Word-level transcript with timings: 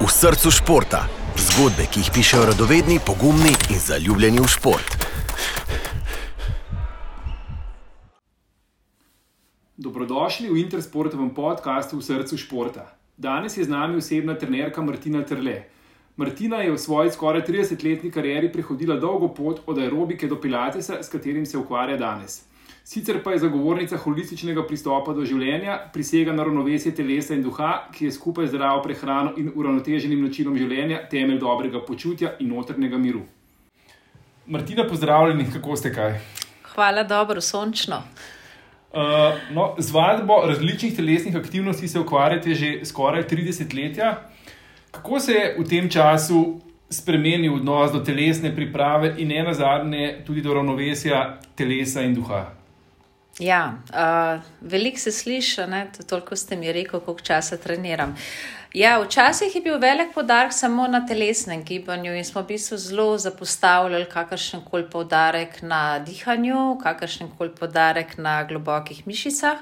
v 0.00 0.08
srcu 0.08 0.48
športa. 0.50 1.04
Zgodbe, 1.36 1.84
ki 1.84 2.00
jih 2.00 2.08
pišejo 2.14 2.46
radovedni, 2.48 2.96
pogumni 3.04 3.52
in 3.68 3.76
zaljubljeni 3.76 4.40
v 4.40 4.48
šport. 4.48 4.96
Dobrodošli 9.76 10.48
v 10.48 10.56
Intersportovem 10.64 11.28
podkastu 11.36 12.00
v 12.00 12.04
srcu 12.04 12.40
športa. 12.40 12.88
Danes 13.16 13.56
je 13.60 13.64
z 13.64 13.68
nami 13.68 14.00
osebna 14.00 14.38
trenerka 14.40 14.80
Martina 14.80 15.20
Trle. 15.20 15.68
Martina 16.16 16.64
je 16.64 16.72
v 16.72 16.80
svoji 16.80 17.12
skoraj 17.12 17.44
30-letni 17.44 18.08
karieri 18.08 18.48
prehodila 18.48 18.96
dolgo 18.96 19.28
pot 19.28 19.60
od 19.66 19.78
aerobike 19.78 20.24
do 20.28 20.40
pilatesa, 20.40 21.02
s 21.04 21.12
katerim 21.12 21.44
se 21.44 21.60
ukvarja 21.60 22.00
danes. 22.00 22.48
Sicer 22.90 23.22
pa 23.22 23.30
je 23.30 23.38
zagovornica 23.38 23.96
holističnega 23.96 24.64
pristopa 24.66 25.12
do 25.14 25.22
življenja, 25.22 25.76
prisega 25.94 26.32
na 26.34 26.42
ravnovesje 26.42 26.90
telesa 26.98 27.36
in 27.36 27.44
duha, 27.44 27.84
ki 27.94 28.08
je 28.08 28.16
skupaj 28.16 28.48
z 28.48 28.56
zdravo 28.56 28.80
prehrano 28.82 29.30
in 29.38 29.52
uravnoteženim 29.54 30.24
načinom 30.26 30.56
življenja 30.58 31.04
temelj 31.12 31.38
dobrega 31.38 31.84
počutja 31.86 32.32
in 32.42 32.50
notrnega 32.50 32.98
miru. 32.98 33.22
Martina, 34.50 34.88
pozdravljeni, 34.90 35.46
kako 35.54 35.78
ste 35.78 35.94
kaj? 35.94 36.18
Hvala, 36.72 37.06
dobro, 37.06 37.38
sončno. 37.38 38.02
Uh, 38.90 39.38
no, 39.54 39.70
z 39.78 39.94
vadbo 39.94 40.42
različnih 40.50 40.98
telesnih 40.98 41.38
aktivnosti 41.38 41.88
se 41.88 42.02
ukvarjate 42.02 42.58
že 42.58 42.76
skoraj 42.90 43.28
30 43.30 43.80
let. 43.84 44.02
Kako 44.90 45.20
se 45.22 45.38
je 45.38 45.50
v 45.62 45.70
tem 45.70 45.86
času 45.86 46.58
spremenil 46.90 47.60
odnos 47.62 47.94
do 47.94 48.02
telesne 48.02 48.50
priprave 48.50 49.14
in 49.18 49.30
ena 49.30 49.54
zadnje 49.54 50.24
tudi 50.26 50.42
do 50.42 50.58
ravnovesja 50.58 51.38
telesa 51.54 52.02
in 52.02 52.18
duha? 52.18 52.48
Ja, 53.40 53.74
uh, 53.88 54.42
veliko 54.60 54.98
se 54.98 55.12
sliši, 55.12 55.62
toliko 56.08 56.36
ste 56.36 56.56
mi 56.56 56.72
rekli, 56.72 57.00
koliko 57.00 57.22
časa 57.22 57.56
treniram. 57.56 58.16
Ja, 58.74 59.00
včasih 59.00 59.54
je 59.54 59.60
bil 59.60 59.78
velik 59.78 60.12
podarek 60.14 60.52
samo 60.52 60.86
na 60.86 61.06
telesnem 61.06 61.64
gibanju 61.64 62.14
in 62.14 62.24
smo 62.24 62.42
v 62.42 62.46
bistvu 62.52 62.76
zelo 62.78 63.18
zapostavljali 63.18 64.04
kakršen 64.12 64.60
koli 64.70 64.84
podarek 64.90 65.62
na 65.62 65.98
dihanju, 65.98 66.78
kakršen 66.82 67.30
koli 67.38 67.54
podarek 67.54 68.18
na 68.18 68.44
globokih 68.44 69.06
mišicah. 69.06 69.58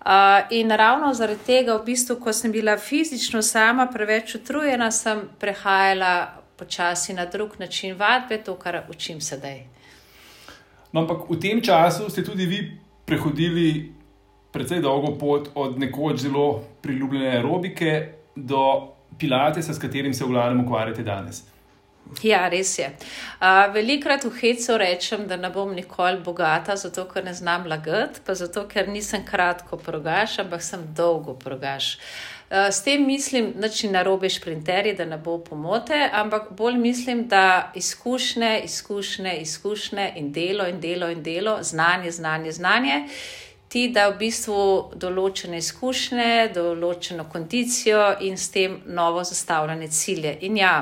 Uh, 0.00 0.46
in 0.50 0.70
ravno 0.70 1.14
zaradi 1.14 1.40
tega, 1.46 1.74
v 1.76 1.84
bistvu, 1.84 2.16
ko 2.20 2.32
sem 2.32 2.52
bila 2.52 2.76
fizično 2.78 3.42
sama 3.42 3.86
preveč 3.86 4.34
utrujena, 4.34 4.90
sem 4.90 5.24
prehajala 5.40 6.36
počasi 6.56 7.14
na 7.14 7.24
drug 7.26 7.58
način 7.58 7.96
vadbe, 7.96 8.38
to, 8.44 8.54
kar 8.54 8.82
učim 8.90 9.20
sedaj. 9.20 9.64
No, 10.92 11.00
ampak 11.00 11.28
v 11.30 11.40
tem 11.40 11.62
času 11.62 12.10
ste 12.10 12.24
tudi 12.24 12.46
vi 12.46 12.79
prehodili 13.10 13.90
precej 14.54 14.80
dolgo 14.80 15.16
pot 15.18 15.50
od 15.54 15.78
nekoč 15.78 16.22
zelo 16.22 16.62
priljubljene 16.82 17.30
aerobike 17.36 18.08
do 18.36 18.62
pilatesa, 19.18 19.74
s 19.74 19.82
katerim 19.82 20.14
se 20.14 20.24
v 20.24 20.30
glavnem 20.30 20.62
ukvarjate 20.64 21.02
danes. 21.02 21.42
Ja, 22.22 22.48
res 22.48 22.78
je. 22.78 22.88
Uh, 23.40 23.70
velikrat 23.74 24.24
v 24.24 24.32
hecu 24.40 24.76
rečem, 24.78 25.26
da 25.28 25.36
ne 25.36 25.50
bom 25.50 25.72
nikoli 25.74 26.20
bogata, 26.24 26.76
zato 26.76 27.06
ker 27.08 27.24
ne 27.24 27.34
znam 27.34 27.68
lagati, 27.70 28.20
pa 28.26 28.34
zato 28.34 28.66
ker 28.68 28.88
nisem 28.88 29.24
kratko 29.24 29.78
progaš, 29.78 30.38
ampak 30.42 30.62
sem 30.62 30.84
dolgo 30.96 31.34
progaš. 31.34 31.98
Uh, 32.50 32.68
s 32.68 32.82
tem 32.82 33.06
mislim, 33.06 33.52
da 33.62 33.70
če 33.70 33.92
narobe 33.92 34.28
šprinterji, 34.28 34.96
da 34.98 35.06
ne 35.06 35.18
bo 35.18 35.38
pomote, 35.38 36.00
ampak 36.12 36.50
bolj 36.58 36.80
mislim, 36.82 37.28
da 37.28 37.72
izkušnje, 37.74 38.60
izkušnje, 38.64 39.36
izkušnje 39.46 40.12
in 40.16 40.32
delo 40.32 40.66
in 40.68 40.80
delo 40.80 41.10
in 41.10 41.22
delo, 41.22 41.58
znanje, 41.62 42.10
znanje, 42.10 42.52
znanje 42.52 43.06
ti 43.70 43.86
da 43.94 44.08
v 44.10 44.16
bistvu 44.18 44.62
določene 44.98 45.60
izkušnje, 45.62 46.50
določeno 46.56 47.28
kondicijo 47.30 48.02
in 48.26 48.34
s 48.34 48.50
tem 48.50 48.80
novo 48.98 49.22
zastavljene 49.22 49.86
cilje. 49.94 50.32
In 50.48 50.58
ja, 50.58 50.72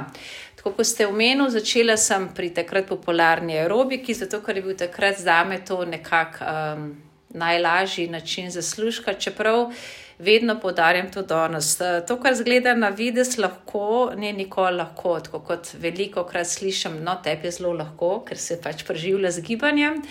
tako 0.59 0.73
kot 0.77 0.87
ste 0.87 1.07
omenili, 1.07 1.51
začela 1.55 1.95
sem 1.97 2.29
pri 2.35 2.51
takrat 2.51 2.89
popularni 2.91 3.55
aerobiki, 3.55 4.15
zato 4.15 4.41
ker 4.43 4.59
je 4.59 4.63
bil 4.63 4.75
takrat 4.77 5.21
za 5.23 5.45
me 5.47 5.61
to 5.65 5.85
nekako 5.87 6.45
um, 6.45 6.89
najlažji 7.31 8.09
način 8.09 8.51
zaslužka, 8.51 9.15
čeprav. 9.15 9.71
Vedno 10.19 10.57
podarjam 10.61 11.13
to 11.13 11.23
danes. 11.23 11.79
To, 12.09 12.17
kar 12.19 12.35
zgleda 12.35 12.75
na 12.75 12.89
vides, 12.89 13.37
lahko, 13.39 14.11
ni 14.17 14.33
nikoli 14.33 14.77
lahko. 14.77 15.21
Tako 15.21 15.41
kot 15.47 15.71
veliko 15.79 16.25
krat 16.27 16.47
slišim, 16.47 16.99
no, 17.05 17.15
tebi 17.23 17.47
je 17.47 17.53
zelo 17.61 17.73
lahko, 17.79 18.25
ker 18.27 18.39
se 18.39 18.59
pač 18.61 18.83
preživlja 18.83 19.31
z 19.31 19.47
gibanjem. 19.47 20.03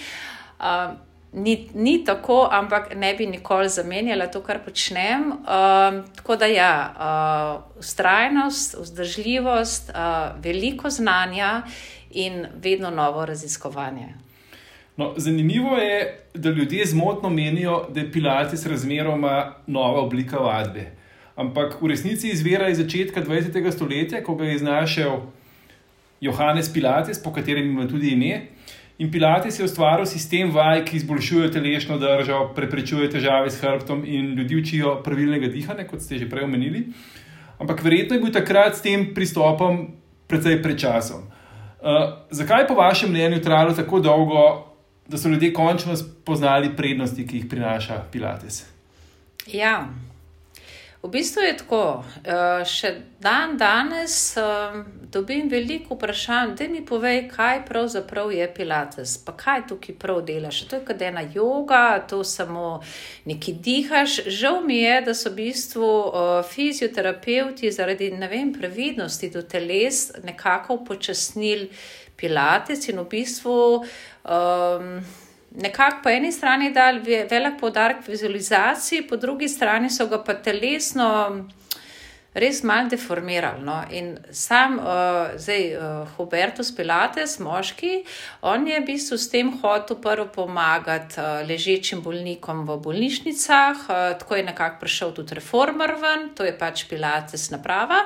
Uh, 0.60 0.96
ni, 1.34 1.70
ni 1.74 2.04
tako, 2.06 2.48
ampak 2.52 2.96
ne 2.96 3.14
bi 3.14 3.26
nikoli 3.26 3.70
zamenjala 3.70 4.28
to, 4.28 4.42
kar 4.42 4.60
počnem. 4.66 5.32
Uh, 5.32 6.06
tako 6.16 6.36
da 6.36 6.46
ja, 6.46 6.74
uh, 6.96 7.80
ustrajnost, 7.80 8.76
vzdržljivost, 8.80 9.90
uh, 9.90 10.44
veliko 10.44 10.90
znanja 10.90 11.62
in 12.12 12.46
vedno 12.56 12.90
novo 12.90 13.26
raziskovanje. 13.26 14.14
No, 14.98 15.14
zanimivo 15.18 15.78
je, 15.78 16.26
da 16.34 16.50
ljudje 16.50 16.86
zmotno 16.86 17.30
menijo, 17.30 17.86
da 17.90 18.00
je 18.00 18.12
Pilates 18.12 18.66
razmeroma 18.66 19.54
nova 19.68 20.02
oblika 20.02 20.38
vadbe. 20.38 20.92
Ampak 21.36 21.82
v 21.82 21.88
resnici 21.88 22.30
izvira 22.30 22.70
iz 22.70 22.78
začetka 22.78 23.22
20. 23.22 23.72
stoletja, 23.72 24.24
ko 24.24 24.36
ga 24.36 24.46
je 24.46 24.56
iznašel 24.56 25.20
Johannes 26.22 26.74
Pilates, 26.74 27.24
po 27.24 27.34
katerem 27.34 27.70
ima 27.70 27.88
tudi 27.88 28.10
ime. 28.10 28.48
In 28.98 29.12
Pilates 29.12 29.60
je 29.60 29.66
ustvaril 29.66 30.06
sistem 30.10 30.50
vaj, 30.52 30.82
ki 30.86 30.98
izboljšuje 30.98 31.52
telesno 31.54 32.00
držo, 32.02 32.48
preprečuje 32.56 33.10
težave 33.14 33.52
s 33.54 33.62
hrbtom 33.62 34.02
in 34.06 34.32
ljudi 34.40 34.58
učijo 34.58 34.96
pravilnega 35.06 35.52
dihanja, 35.54 35.86
kot 35.88 36.02
ste 36.02 36.18
že 36.18 36.30
prej 36.30 36.48
omenili. 36.48 36.88
Ampak 37.62 37.84
verjetno 37.84 38.18
je 38.18 38.24
bil 38.24 38.34
takrat 38.34 38.76
s 38.76 38.82
tem 38.82 39.12
pristopom 39.14 39.84
precej 40.28 40.62
prečasom. 40.64 41.28
Uh, 41.78 42.26
zakaj 42.34 42.64
je 42.64 42.68
po 42.68 42.74
vašem 42.74 43.12
mnenju 43.14 43.42
trajalo 43.42 43.74
tako 43.78 44.00
dolgo, 44.00 44.44
da 45.08 45.18
so 45.18 45.30
ljudje 45.30 45.54
končno 45.54 45.96
spoznali 45.96 46.74
prednosti, 46.76 47.28
ki 47.28 47.38
jih 47.38 47.46
prinaša 47.50 48.02
Pilates? 48.12 48.66
Ja, 49.54 49.88
V 51.04 51.10
bistvu 51.10 51.42
je 51.42 51.58
tako. 51.58 52.04
Eh, 52.26 52.64
še 52.66 52.90
dan 53.22 53.54
danes 53.58 54.38
eh, 54.38 54.80
dobim 55.14 55.46
veliko 55.50 55.94
vprašanj, 55.96 56.56
da 56.58 56.66
mi 56.68 56.82
povej, 56.86 57.28
kaj 57.30 57.62
pravzaprav 57.68 58.32
je 58.34 58.48
Pilates, 58.54 59.14
pa 59.22 59.36
kaj 59.38 59.68
tukaj 59.70 59.96
prav 60.02 60.24
delaš. 60.26 60.64
To 60.72 60.80
je 60.80 60.86
kot 60.88 61.02
ena 61.02 61.22
yoga, 61.22 62.02
to 62.10 62.24
samo 62.24 62.82
neki 63.30 63.54
dihaš. 63.54 64.24
Žal 64.26 64.64
mi 64.66 64.80
je, 64.82 64.98
da 65.06 65.14
so 65.14 65.30
v 65.30 65.38
bistvu 65.44 65.92
eh, 66.08 66.42
fizioterapeuti 66.50 67.72
zaradi 67.72 68.10
vem, 68.18 68.52
previdnosti 68.54 69.30
do 69.30 69.46
teles 69.46 70.12
nekako 70.24 70.82
upočasnili 70.82 71.70
Pilates 72.18 72.90
in 72.90 72.98
v 72.98 73.06
bistvu. 73.14 73.86
Um, 74.26 75.06
nekako 75.58 76.04
po 76.04 76.10
eni 76.10 76.32
strani 76.32 76.72
dali 76.74 77.26
velik 77.30 77.60
podarek 77.60 78.08
vizualizaciji, 78.08 79.08
po 79.08 79.18
drugi 79.18 79.50
strani 79.50 79.90
so 79.90 80.08
ga 80.08 80.22
pa 80.24 80.34
telesno 80.34 81.48
res 82.38 82.62
malo 82.64 82.90
deformirali. 82.90 83.64
No? 83.66 83.78
In 83.92 84.12
sam, 84.32 84.78
uh, 84.78 85.34
zdaj, 85.42 85.64
uh, 85.74 86.10
Hubertus 86.18 86.70
Pilates, 86.76 87.38
moški, 87.42 88.04
on 88.46 88.68
je 88.68 88.80
v 88.80 88.86
bistvu 88.86 89.18
s 89.18 89.30
tem 89.34 89.50
hotel 89.62 89.98
prvo 90.02 90.28
pomagati 90.36 91.18
uh, 91.18 91.42
ležečim 91.48 92.04
bolnikom 92.06 92.66
v 92.68 92.78
bolnišnicah, 92.84 93.88
uh, 93.88 94.04
tako 94.22 94.38
je 94.38 94.50
nekako 94.52 94.84
prišel 94.86 95.16
tudi 95.18 95.40
reformer 95.40 95.98
ven, 96.02 96.30
to 96.38 96.46
je 96.46 96.54
pač 96.58 96.86
Pilates 96.90 97.50
naprava. 97.50 98.06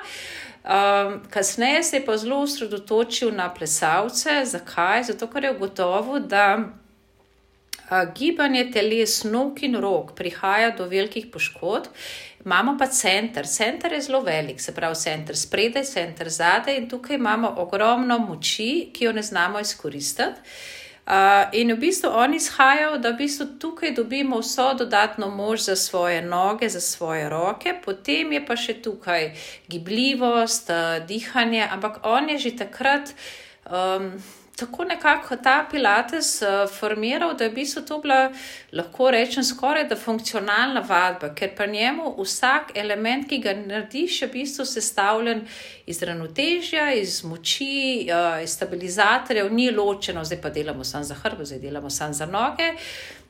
Um, 0.61 1.23
kasneje 1.33 1.83
se 1.83 1.97
je 1.97 2.05
pa 2.05 2.15
zelo 2.21 2.43
osredotočil 2.45 3.31
na 3.33 3.47
plesalce. 3.49 4.43
Zakaj? 4.45 5.07
Zato, 5.09 5.25
ker 5.27 5.47
je 5.47 5.55
ugotovil, 5.55 6.21
da 6.29 6.45
gibanje 8.15 8.65
teles, 8.71 9.23
nog 9.23 9.63
in 9.63 9.75
rok 9.75 10.15
prihaja 10.15 10.71
do 10.77 10.87
velikih 10.87 11.27
poškodb, 11.31 11.91
imamo 12.45 12.77
pa 12.79 12.87
center. 12.87 13.47
Center 13.47 13.93
je 13.93 14.01
zelo 14.01 14.21
velik, 14.21 14.61
se 14.61 14.75
pravi, 14.75 14.95
center 14.95 15.37
spredaj, 15.37 15.83
center 15.83 16.29
zadaj 16.29 16.77
in 16.77 16.89
tukaj 16.89 17.15
imamo 17.15 17.53
ogromno 17.57 18.19
moči, 18.19 18.89
ki 18.93 19.05
jo 19.05 19.11
ne 19.11 19.21
znamo 19.21 19.59
izkoristiti. 19.59 20.39
Uh, 21.01 21.49
in 21.51 21.73
v 21.73 21.79
bistvu 21.81 22.09
oni 22.13 22.37
izhajajo, 22.37 22.97
da 23.01 23.09
v 23.09 23.17
bistvu 23.23 23.45
tukaj 23.59 23.91
dobimo 23.97 24.37
vso 24.39 24.73
dodatno 24.77 25.27
moč 25.29 25.65
za 25.65 25.75
svoje 25.75 26.21
noge, 26.21 26.69
za 26.69 26.79
svoje 26.81 27.29
roke, 27.29 27.73
potem 27.85 28.31
je 28.31 28.41
pa 28.45 28.55
še 28.55 28.77
tukaj 28.85 29.31
gibljivost, 29.67 30.69
uh, 30.69 31.01
dihanje, 31.07 31.65
ampak 31.71 32.05
on 32.05 32.29
je 32.29 32.37
že 32.37 32.51
takrat. 32.63 33.11
Um, 33.65 34.13
tako 34.55 34.83
nekako 34.83 35.35
ta 35.35 35.65
Pilates 35.71 36.41
uh, 36.41 36.69
formiral, 36.79 37.33
da 37.33 37.43
je 37.43 37.49
v 37.49 37.53
bistvu 37.53 37.81
to 37.87 37.97
bila, 37.99 38.31
lahko 38.71 39.11
rečem, 39.11 39.43
skoraj 39.43 39.87
da 39.89 39.95
funkcionalna 39.95 40.83
vadba, 40.87 41.31
ker 41.35 41.55
pa 41.57 41.65
njemu 41.65 42.15
vsak 42.17 42.71
element, 42.75 43.29
ki 43.29 43.39
ga 43.41 43.53
narediš, 43.57 44.21
je 44.21 44.27
v 44.27 44.31
bistvu 44.31 44.65
sestavljen 44.65 45.45
iz 45.85 46.03
ravnotežja, 46.03 46.91
iz 46.93 47.23
moči, 47.23 48.09
uh, 48.09 48.43
iz 48.43 48.53
stabilizatorjev, 48.57 49.53
ni 49.53 49.71
ločeno, 49.71 50.23
zdaj 50.23 50.41
pa 50.41 50.49
delamo 50.49 50.83
samo 50.83 51.03
za 51.03 51.15
hrbet, 51.23 51.47
zdaj 51.47 51.59
delamo 51.59 51.89
samo 51.89 52.13
za 52.13 52.25
noge. 52.25 52.73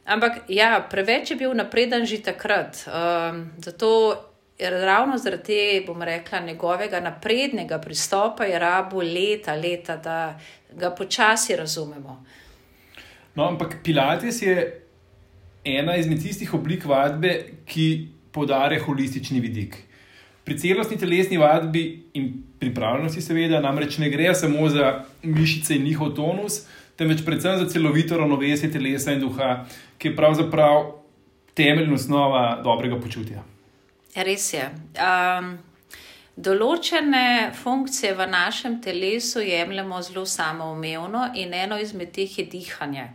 Ampak 0.06 0.50
ja, 0.50 0.88
preveč 0.90 1.32
je 1.32 1.38
bil 1.38 1.54
napreden 1.54 2.06
že 2.06 2.24
takrat. 2.24 2.84
Um, 2.88 3.52
zato 3.58 3.92
ravno 4.70 5.18
zaradi 5.18 5.44
te, 5.44 5.84
bom 5.88 6.02
rekla, 6.02 6.40
njegovega 6.40 7.00
naprednega 7.00 7.80
pristopa 7.80 8.44
je 8.44 8.60
rabo 8.60 9.02
leta, 9.02 9.56
leta, 9.56 9.98
da 9.98 10.40
ga 10.80 10.92
počasi 10.96 11.56
razumemo. 11.56 12.24
No, 13.36 13.48
ampak 13.48 13.78
Pilates 13.84 14.42
je 14.42 14.82
ena 15.66 15.96
izmed 15.96 16.22
tistih 16.22 16.54
oblik 16.54 16.86
vadbe, 16.86 17.34
ki 17.66 18.08
podarja 18.32 18.84
holistični 18.84 19.40
vidik. 19.40 19.78
Pri 20.44 20.58
celostni 20.60 20.98
telesni 20.98 21.38
vadbi 21.38 21.84
in 22.18 22.32
pripravljenosti, 22.60 23.22
seveda, 23.22 23.62
namreč 23.62 23.98
ne 24.02 24.10
gre 24.10 24.34
samo 24.36 24.70
za 24.70 25.04
mišice 25.24 25.76
in 25.76 25.84
njihov 25.84 26.16
tonus, 26.18 26.64
temveč 26.98 27.22
predvsem 27.26 27.60
za 27.60 27.70
celovito 27.70 28.18
ravnovesje 28.18 28.72
telesa 28.72 29.14
in 29.14 29.22
duha, 29.22 29.66
ki 29.98 30.12
je 30.12 30.16
pravzaprav 30.16 30.92
temeljna 31.54 31.94
osnova 31.94 32.62
dobrega 32.64 33.00
počutja. 33.00 33.44
Res 34.16 34.54
je. 34.54 34.66
Um, 34.98 35.58
določene 36.36 37.52
funkcije 37.56 38.14
v 38.16 38.28
našem 38.32 38.82
telesu 38.82 39.44
jemljemo 39.44 40.02
zelo 40.02 40.26
samoumevno, 40.26 41.32
in 41.36 41.54
eno 41.54 41.80
izmed 41.80 42.14
teh 42.16 42.38
je 42.40 42.46
dihanje. 42.46 43.10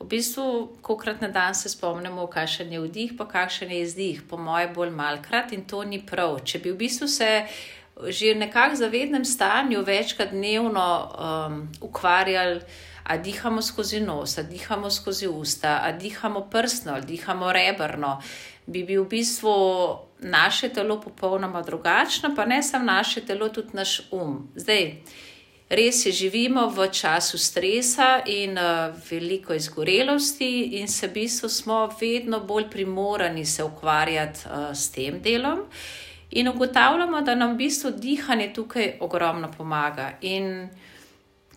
V 0.00 0.06
bistvu, 0.08 0.44
kokrat 0.80 1.20
na 1.20 1.28
dan 1.28 1.54
se 1.54 1.68
spomnimo, 1.68 2.24
kakšen 2.26 2.72
je 2.72 2.80
vdih, 2.80 3.16
pa 3.18 3.26
kakšen 3.28 3.70
je 3.70 3.82
izdih, 3.84 4.22
po 4.28 4.38
mojem, 4.40 4.72
bolj 4.74 4.94
malkrat 4.96 5.52
in 5.52 5.66
to 5.68 5.84
ni 5.84 6.00
prav. 6.00 6.38
Če 6.40 6.58
bi 6.58 6.72
v 6.72 6.80
bistvu 6.86 7.08
se 7.08 7.30
že 8.00 8.32
v 8.32 8.40
nekakšnem 8.40 8.80
zavednem 8.80 9.24
stanju 9.28 9.82
večkrat 9.84 10.30
dnevno 10.32 10.86
um, 11.04 11.68
ukvarjali, 11.84 12.62
a 13.04 13.16
dihamo 13.16 13.60
skozi 13.62 14.00
nos, 14.00 14.38
a 14.38 14.42
dihamo 14.42 14.90
skozi 14.90 15.28
usta, 15.28 15.82
a 15.84 15.92
dihamo 15.92 16.46
prsno, 16.48 16.94
a 16.94 17.00
dihamo 17.00 17.52
rebrno, 17.52 18.22
bi 18.66 18.84
bil 18.84 19.04
v 19.04 19.18
bistvu 19.18 19.52
naše 20.22 20.68
telo 20.68 21.00
popolnoma 21.00 21.62
drugačno, 21.62 22.34
pa 22.36 22.44
ne 22.44 22.62
samo 22.62 22.84
naše 22.84 23.20
telo, 23.20 23.48
tudi 23.48 23.68
naš 23.72 24.00
um. 24.10 24.48
Zdaj, 24.54 24.92
res 25.68 26.06
je, 26.06 26.12
živimo 26.12 26.66
v 26.68 26.88
času 26.92 27.38
stresa 27.38 28.20
in 28.26 28.58
uh, 28.58 28.94
veliko 29.10 29.54
izgorelosti, 29.54 30.80
in 30.80 30.88
se 30.88 31.06
v 31.06 31.12
bistvu 31.12 31.48
smo 31.48 31.88
vedno 32.00 32.40
bolj 32.40 32.70
primorani 32.70 33.44
se 33.46 33.64
ukvarjati 33.64 34.40
uh, 34.46 34.74
s 34.74 34.90
tem 34.90 35.22
delom. 35.22 35.64
In 36.30 36.48
ugotavljamo, 36.48 37.20
da 37.20 37.34
nam 37.34 37.54
v 37.54 37.56
bistvu 37.56 37.90
dihanje 37.90 38.52
tukaj 38.54 38.92
ogromno 39.00 39.50
pomaga. 39.56 40.12
In 40.20 40.68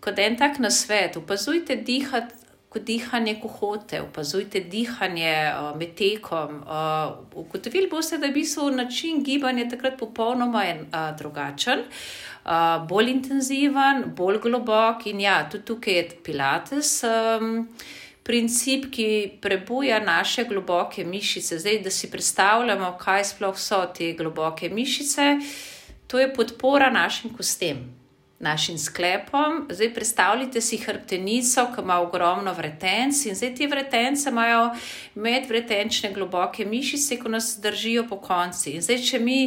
kot 0.00 0.18
en 0.18 0.36
tak 0.36 0.58
na 0.58 0.70
svet, 0.70 1.16
opazujte 1.16 1.76
dihati 1.76 2.43
dihanje 2.80 3.40
kohote, 3.42 4.00
opazujte 4.02 4.60
dihanje 4.60 5.52
med 5.78 5.94
tekom. 5.94 6.62
Ugotovili 7.34 7.88
boste, 7.90 8.18
da 8.18 8.26
je 8.26 8.32
bil 8.32 8.70
način 8.76 9.22
gibanja 9.24 9.68
takrat 9.70 9.98
popolnoma 9.98 10.64
en, 10.66 10.86
uh, 10.86 11.16
drugačen, 11.18 11.84
uh, 12.44 12.86
bolj 12.88 13.10
intenziven, 13.10 14.04
bolj 14.16 14.38
globok 14.38 15.06
in 15.06 15.20
ja, 15.20 15.48
tudi 15.50 15.64
tukaj 15.64 15.94
je 15.94 16.08
Pilates. 16.24 17.02
Um, 17.04 17.68
Princip, 18.24 18.86
ki 18.88 19.36
prebuja 19.40 19.98
naše 20.00 20.46
globoke 20.48 21.04
mišice, 21.04 21.58
zdaj, 21.58 21.82
da 21.84 21.90
si 21.90 22.08
predstavljamo, 22.10 22.94
kaj 22.96 23.24
sploh 23.24 23.58
so 23.60 23.82
te 23.96 24.14
globoke 24.16 24.70
mišice, 24.72 25.26
to 26.06 26.18
je 26.18 26.30
podpora 26.34 26.88
našim 26.90 27.36
kostem 27.36 27.84
našim 28.44 28.78
sklepom. 28.78 29.66
Zdaj 29.70 29.94
predstavljajte 29.94 30.60
si 30.60 30.78
hrbtenico, 30.78 31.66
ki 31.74 31.82
ima 31.82 31.98
ogromno 32.00 32.52
vretenc 32.52 33.24
in 33.26 33.34
zdaj 33.34 33.54
te 33.54 33.66
vretence 33.66 34.30
imajo 34.30 34.70
medvretenčne 35.14 36.12
globoke 36.12 36.64
mišice, 36.64 37.18
ki 37.20 37.32
nas 37.32 37.54
držijo 37.62 38.04
po 38.08 38.20
konci. 38.20 38.76
In 38.76 38.84
zdaj, 38.84 39.00
če 39.08 39.20
mi 39.20 39.38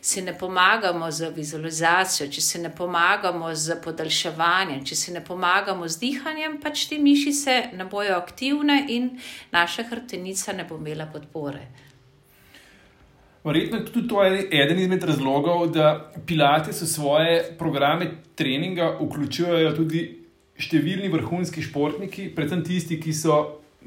si 0.00 0.22
ne 0.22 0.34
pomagamo 0.38 1.10
z 1.10 1.30
vizualizacijo, 1.36 2.28
če 2.32 2.40
si 2.40 2.62
ne 2.62 2.72
pomagamo 2.74 3.54
z 3.54 3.76
podaljševanjem, 3.84 4.84
če 4.84 4.96
si 4.96 5.12
ne 5.12 5.22
pomagamo 5.24 5.88
z 5.88 6.00
dihanjem, 6.00 6.58
pač 6.62 6.88
te 6.90 6.98
mišice 6.98 7.60
ne 7.76 7.84
bojo 7.84 8.16
aktivne 8.16 8.82
in 8.88 9.12
naša 9.52 9.86
hrbtenica 9.90 10.56
ne 10.56 10.64
bo 10.64 10.80
imela 10.80 11.06
podpore. 11.12 11.89
Verjetno 13.44 13.78
je 13.78 13.84
tudi 13.84 14.08
to 14.08 14.24
eden 14.24 14.78
izmed 14.78 15.04
razlogov, 15.04 15.70
da 15.72 16.12
Pilates 16.26 16.82
v 16.82 16.86
svoje 16.86 17.36
programe 17.58 18.10
treninga 18.36 18.96
vključujejo 19.00 19.70
tudi 19.76 20.02
številni 20.60 21.08
vrhunski 21.08 21.64
športniki, 21.64 22.28
predvsem 22.36 22.64
tisti, 22.66 22.98
ki 23.00 23.14
so 23.16 23.38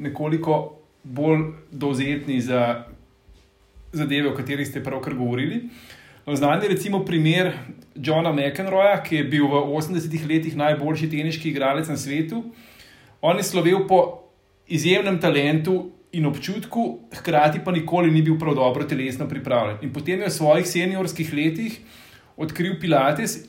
nekoliko 0.02 0.58
bolj 1.04 1.52
dovzetni 1.70 2.40
za 2.42 2.64
zadeve, 3.94 4.32
o 4.32 4.36
katerih 4.36 4.66
ste 4.68 4.82
pravkar 4.84 5.14
govorili. 5.14 5.68
No, 6.26 6.36
Znan 6.36 6.64
je 6.64 6.72
recimo 6.72 7.04
primer 7.06 7.52
Johna 7.96 8.32
McEnroya, 8.34 9.04
ki 9.06 9.22
je 9.22 9.24
bil 9.36 9.46
v 9.52 9.62
80-ih 9.70 10.26
letih 10.30 10.56
najboljši 10.58 11.12
teniški 11.12 11.52
igralec 11.52 11.92
na 11.92 11.98
svetu. 12.00 12.42
On 13.22 13.38
je 13.38 13.44
slovel 13.44 13.86
po 13.88 14.00
izjemnem 14.66 15.20
talentu 15.22 15.92
in 16.14 16.26
občutku, 16.26 17.00
hkrati 17.14 17.60
pa 17.66 17.72
nikoli 17.72 18.12
ni 18.12 18.22
bil 18.22 18.38
prav 18.40 18.56
dobro 18.56 18.86
telesno 18.86 19.28
pripravljen. 19.28 19.78
In 19.82 19.94
potem 19.94 20.22
je 20.22 20.30
v 20.30 20.34
svojih 20.34 20.68
seniorskih 20.68 21.34
letih 21.34 21.80
odkril 22.38 22.78
Pilates 22.82 23.40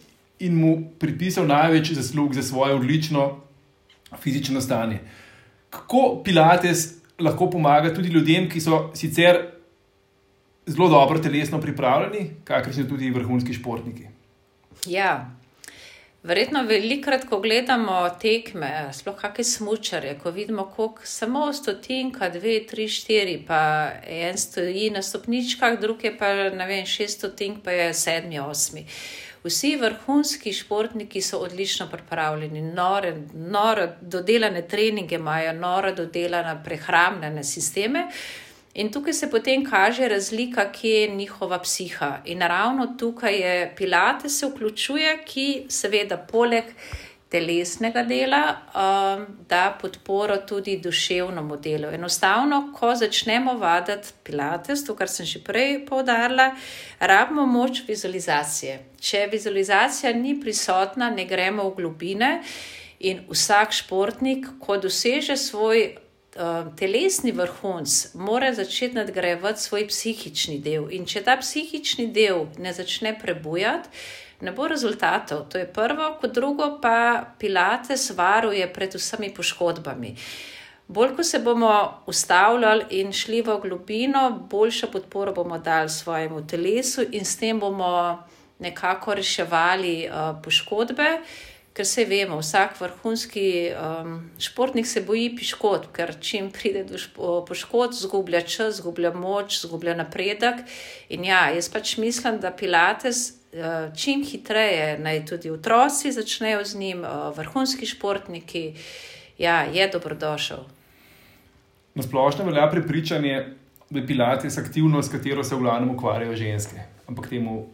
in 0.41 0.57
mu 0.57 0.91
pripisal 0.99 1.47
največ 1.47 1.93
zaslug 1.93 2.35
za 2.35 2.43
svoje 2.43 2.75
odlično 2.75 3.41
fizično 4.21 4.61
stanje. 4.61 4.99
Kako 5.71 6.23
Pilates 6.25 7.05
lahko 7.19 7.51
pomaga 7.51 7.95
tudi 7.95 8.09
ljudem, 8.09 8.49
ki 8.49 8.61
so 8.61 8.91
sicer 8.95 9.39
zelo 10.67 10.89
dobro 10.89 11.19
telesno 11.19 11.61
pripravljeni, 11.61 12.31
kakršni 12.45 12.89
tudi 12.89 13.11
vrhunski 13.11 13.55
športniki? 13.55 14.09
Ja, 14.87 15.31
Verjetno 16.25 16.63
velikrat, 16.65 17.27
ko 17.29 17.37
gledamo 17.45 17.99
tekme, 18.17 18.69
sploh 18.97 19.19
kakšne 19.21 19.45
smočare, 19.45 20.15
ko 20.23 20.31
vidimo, 20.33 20.63
kako 20.73 21.05
samo 21.05 21.51
stotinka, 21.53 22.31
dve, 22.33 22.55
tri, 22.65 22.87
štiri, 22.89 23.35
pa 23.45 23.59
en 24.09 24.39
stoji 24.41 24.87
na 24.95 25.03
stopničkah, 25.05 25.77
druge 25.81 26.15
pa 26.17 26.31
ne 26.57 26.67
vem, 26.71 26.87
šest 26.89 27.19
stotink, 27.19 27.61
pa 27.65 27.77
je 27.77 27.91
sedmi, 27.95 28.41
osmi. 28.41 28.87
Vsi 29.45 29.75
vrhunski 29.77 30.55
športniki 30.57 31.21
so 31.21 31.43
odlično 31.45 31.91
pripravljeni, 31.93 32.63
nore, 32.73 33.13
nore 33.35 33.91
dodelane 34.01 34.63
treninge 34.69 35.21
imajo, 35.21 35.53
nore 35.53 35.93
dodelane 35.93 36.57
prehrambne 36.65 37.45
sisteme. 37.45 38.07
In 38.75 38.91
tukaj 38.93 39.13
se 39.13 39.31
potem 39.31 39.65
kaže 39.65 40.09
razlika, 40.09 40.73
kje 40.73 41.01
je 41.01 41.15
njihova 41.15 41.59
psiha. 41.63 42.19
In 42.25 42.41
ravno 42.43 42.87
tukaj 42.99 43.35
je 43.35 43.75
Pilate 43.77 44.29
se 44.29 44.47
vključuje, 44.47 45.19
ki 45.25 45.67
seveda 45.69 46.17
poleg 46.17 46.65
telesnega 47.35 48.03
dela 48.03 48.43
um, 48.51 49.27
da 49.49 49.79
podporo 49.81 50.37
tudi 50.37 50.77
duševnemu 50.79 51.57
delu. 51.57 51.89
Enostavno, 51.95 52.73
ko 52.79 52.95
začnemo 52.95 53.57
vaditi 53.59 54.13
Pilates, 54.23 54.85
to, 54.87 54.95
kar 54.95 55.11
sem 55.11 55.27
že 55.27 55.43
prej 55.43 55.81
povdarila, 55.87 56.53
rabimo 57.01 57.47
moč 57.47 57.83
vizualizacije. 57.89 58.79
Če 59.01 59.27
vizualizacija 59.33 60.13
ni 60.13 60.37
prisotna, 60.41 61.11
ne 61.11 61.27
gremo 61.27 61.69
v 61.71 61.75
globine. 61.77 62.31
In 63.05 63.27
vsak 63.29 63.75
športnik, 63.75 64.47
ko 64.61 64.79
doseže 64.79 65.37
svoj 65.37 66.04
telesni 66.77 67.33
vrhunc 67.33 68.15
mora 68.15 68.53
začeti 68.53 68.95
nadgrajevati 68.95 69.61
svoj 69.61 69.87
psihični 69.89 70.59
del. 70.59 70.89
In 70.91 71.07
če 71.07 71.23
ta 71.23 71.37
psihični 71.39 72.09
del 72.13 72.47
ne 72.59 72.73
začne 72.73 73.15
prebujati, 73.19 73.89
ne 74.41 74.53
bo 74.53 74.67
rezultatov. 74.69 75.47
To 75.51 75.59
je 75.59 75.67
prvo, 75.67 76.17
kot 76.21 76.35
drugo 76.35 76.79
pa 76.83 77.25
Pilates 77.39 78.11
varuje 78.17 78.67
pred 78.73 78.95
vsemi 78.95 79.31
poškodbami. 79.35 80.17
Bolj, 80.89 81.15
ko 81.17 81.25
se 81.25 81.39
bomo 81.39 82.03
ustavljali 82.07 83.01
in 83.01 83.13
šli 83.13 83.41
v 83.43 83.57
globino, 83.63 84.29
boljšo 84.51 84.91
podporo 84.93 85.33
bomo 85.33 85.59
dali 85.59 85.89
svojemu 85.89 86.47
telesu 86.47 87.07
in 87.13 87.25
s 87.25 87.39
tem 87.41 87.61
bomo 87.61 88.19
nekako 88.59 89.15
reševali 89.15 90.09
uh, 90.09 90.37
poškodbe. 90.45 91.09
Uh, 91.15 91.54
ker 91.75 91.87
se 91.87 92.05
vemo, 92.07 92.39
vsak 92.39 92.77
vrhunski 92.81 93.73
um, 93.75 94.19
športnik 94.39 94.87
se 94.87 95.03
boji 95.03 95.33
piškot, 95.35 95.89
ker 95.97 96.13
čim 96.23 96.53
pride 96.55 96.85
do 96.87 97.01
poškodb, 97.49 97.97
zgublja 97.99 98.45
čas, 98.47 98.79
zgublja 98.79 99.11
moč, 99.15 99.59
zgublja 99.65 99.97
napredek. 99.99 100.63
In 101.11 101.27
ja, 101.27 101.49
jaz 101.51 101.69
pač 101.75 101.97
mislim, 101.99 102.39
da 102.39 102.55
Pilates 102.55 103.25
uh, 103.35 103.91
čim 103.99 104.23
hitreje 104.23 105.01
naj 105.03 105.25
tudi 105.27 105.51
otroci 105.51 106.15
začnejo 106.15 106.63
z 106.65 106.79
njim, 106.79 107.03
uh, 107.03 107.35
vrhunski 107.35 107.91
športniki, 107.91 108.65
ja, 109.39 109.65
je 109.67 109.91
dobrodošel. 109.91 110.63
Na 111.95 112.03
splošno 112.03 112.47
velja 112.47 112.69
prepričanje, 112.71 113.49
da 113.91 113.99
je 113.99 114.07
Pilates 114.07 114.59
aktivnost, 114.59 115.09
s 115.09 115.13
katero 115.13 115.43
se 115.45 115.55
v 115.55 115.67
glavnem 115.67 115.91
ukvarjajo 115.91 116.37
ženske. 116.39 116.87
Ampak 117.11 117.29
temu 117.29 117.67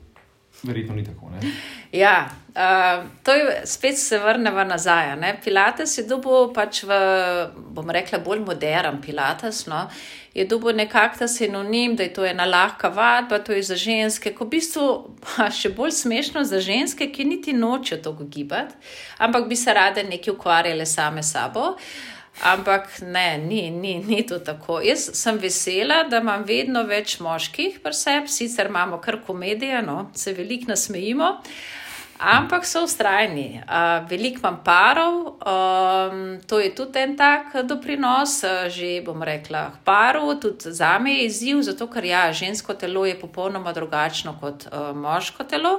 verjetno 0.63 0.95
ni 0.95 1.05
tako. 1.05 1.31
Ja, 1.93 2.29
uh, 2.49 3.09
to 3.23 3.33
je 3.33 3.63
spet 3.65 3.99
se 3.99 4.19
vrnemo 4.19 4.65
nazaj. 4.65 5.17
Ne? 5.17 5.41
Pilates 5.45 5.99
je 5.99 6.05
dobil 6.05 6.53
pač 6.55 6.83
v, 6.83 6.97
bom 7.75 7.91
rekla, 7.91 8.19
bolj 8.19 8.45
modern 8.45 9.01
Pilates. 9.03 9.67
No? 9.67 9.89
Je 10.35 10.45
dobil 10.47 10.77
nekakšen 10.77 11.29
sinonim, 11.29 11.97
da 11.97 12.07
je 12.07 12.13
to 12.15 12.25
ena 12.25 12.45
lahka 12.47 12.89
vadba, 12.89 13.39
to 13.39 13.53
je 13.53 13.63
za 13.63 13.77
ženske, 13.77 14.31
ko 14.35 14.47
v 14.47 14.55
bistvu 14.55 14.85
pa 15.25 15.49
še 15.51 15.73
bolj 15.75 15.97
smešno 16.05 16.45
za 16.47 16.61
ženske, 16.63 17.11
ki 17.11 17.25
niti 17.25 17.53
nočejo 17.53 17.99
to 18.03 18.13
gibati, 18.31 18.79
ampak 19.19 19.49
bi 19.49 19.57
se 19.57 19.75
rade 19.75 20.05
nekaj 20.07 20.35
ukvarjale 20.35 20.87
same 20.87 21.23
sabo. 21.23 21.75
Ampak 22.41 23.03
ne, 23.03 23.39
ni, 23.39 23.71
ni, 23.71 23.99
ni 23.99 24.23
to 24.27 24.39
tako. 24.39 24.81
Jaz 24.81 25.11
sem 25.15 25.39
vesela, 25.39 26.05
da 26.09 26.23
imam 26.25 26.45
vedno 26.49 26.83
več 26.89 27.19
moških 27.21 27.81
pri 27.85 27.93
sebi, 27.97 28.33
sicer 28.33 28.71
imamo 28.73 29.01
kar 29.05 29.21
komedije, 29.27 29.83
no, 29.85 30.07
se 30.17 30.33
veliko 30.33 30.71
nasmejimo, 30.73 31.29
ampak 32.33 32.65
so 32.65 32.87
ustrajni. 32.87 33.61
Uh, 33.61 34.07
veliko 34.09 34.41
imam 34.41 34.57
parov, 34.65 35.19
um, 35.37 36.25
to 36.49 36.63
je 36.65 36.73
tudi 36.77 37.03
en 37.03 37.13
tak 37.21 37.53
doprinos, 37.69 38.39
že 38.73 39.03
bom 39.05 39.21
rekla, 39.21 39.67
paru, 39.85 40.33
tudi 40.41 40.73
za 40.73 40.97
me 40.99 41.19
je 41.19 41.29
izziv, 41.29 41.61
zato 41.69 41.91
ker 41.93 42.09
ja, 42.09 42.25
žensko 42.33 42.75
telo 42.75 43.05
je 43.05 43.21
popolnoma 43.21 43.77
drugačno 43.77 44.39
kot 44.41 44.65
uh, 44.73 44.97
moško 44.97 45.45
telo. 45.45 45.77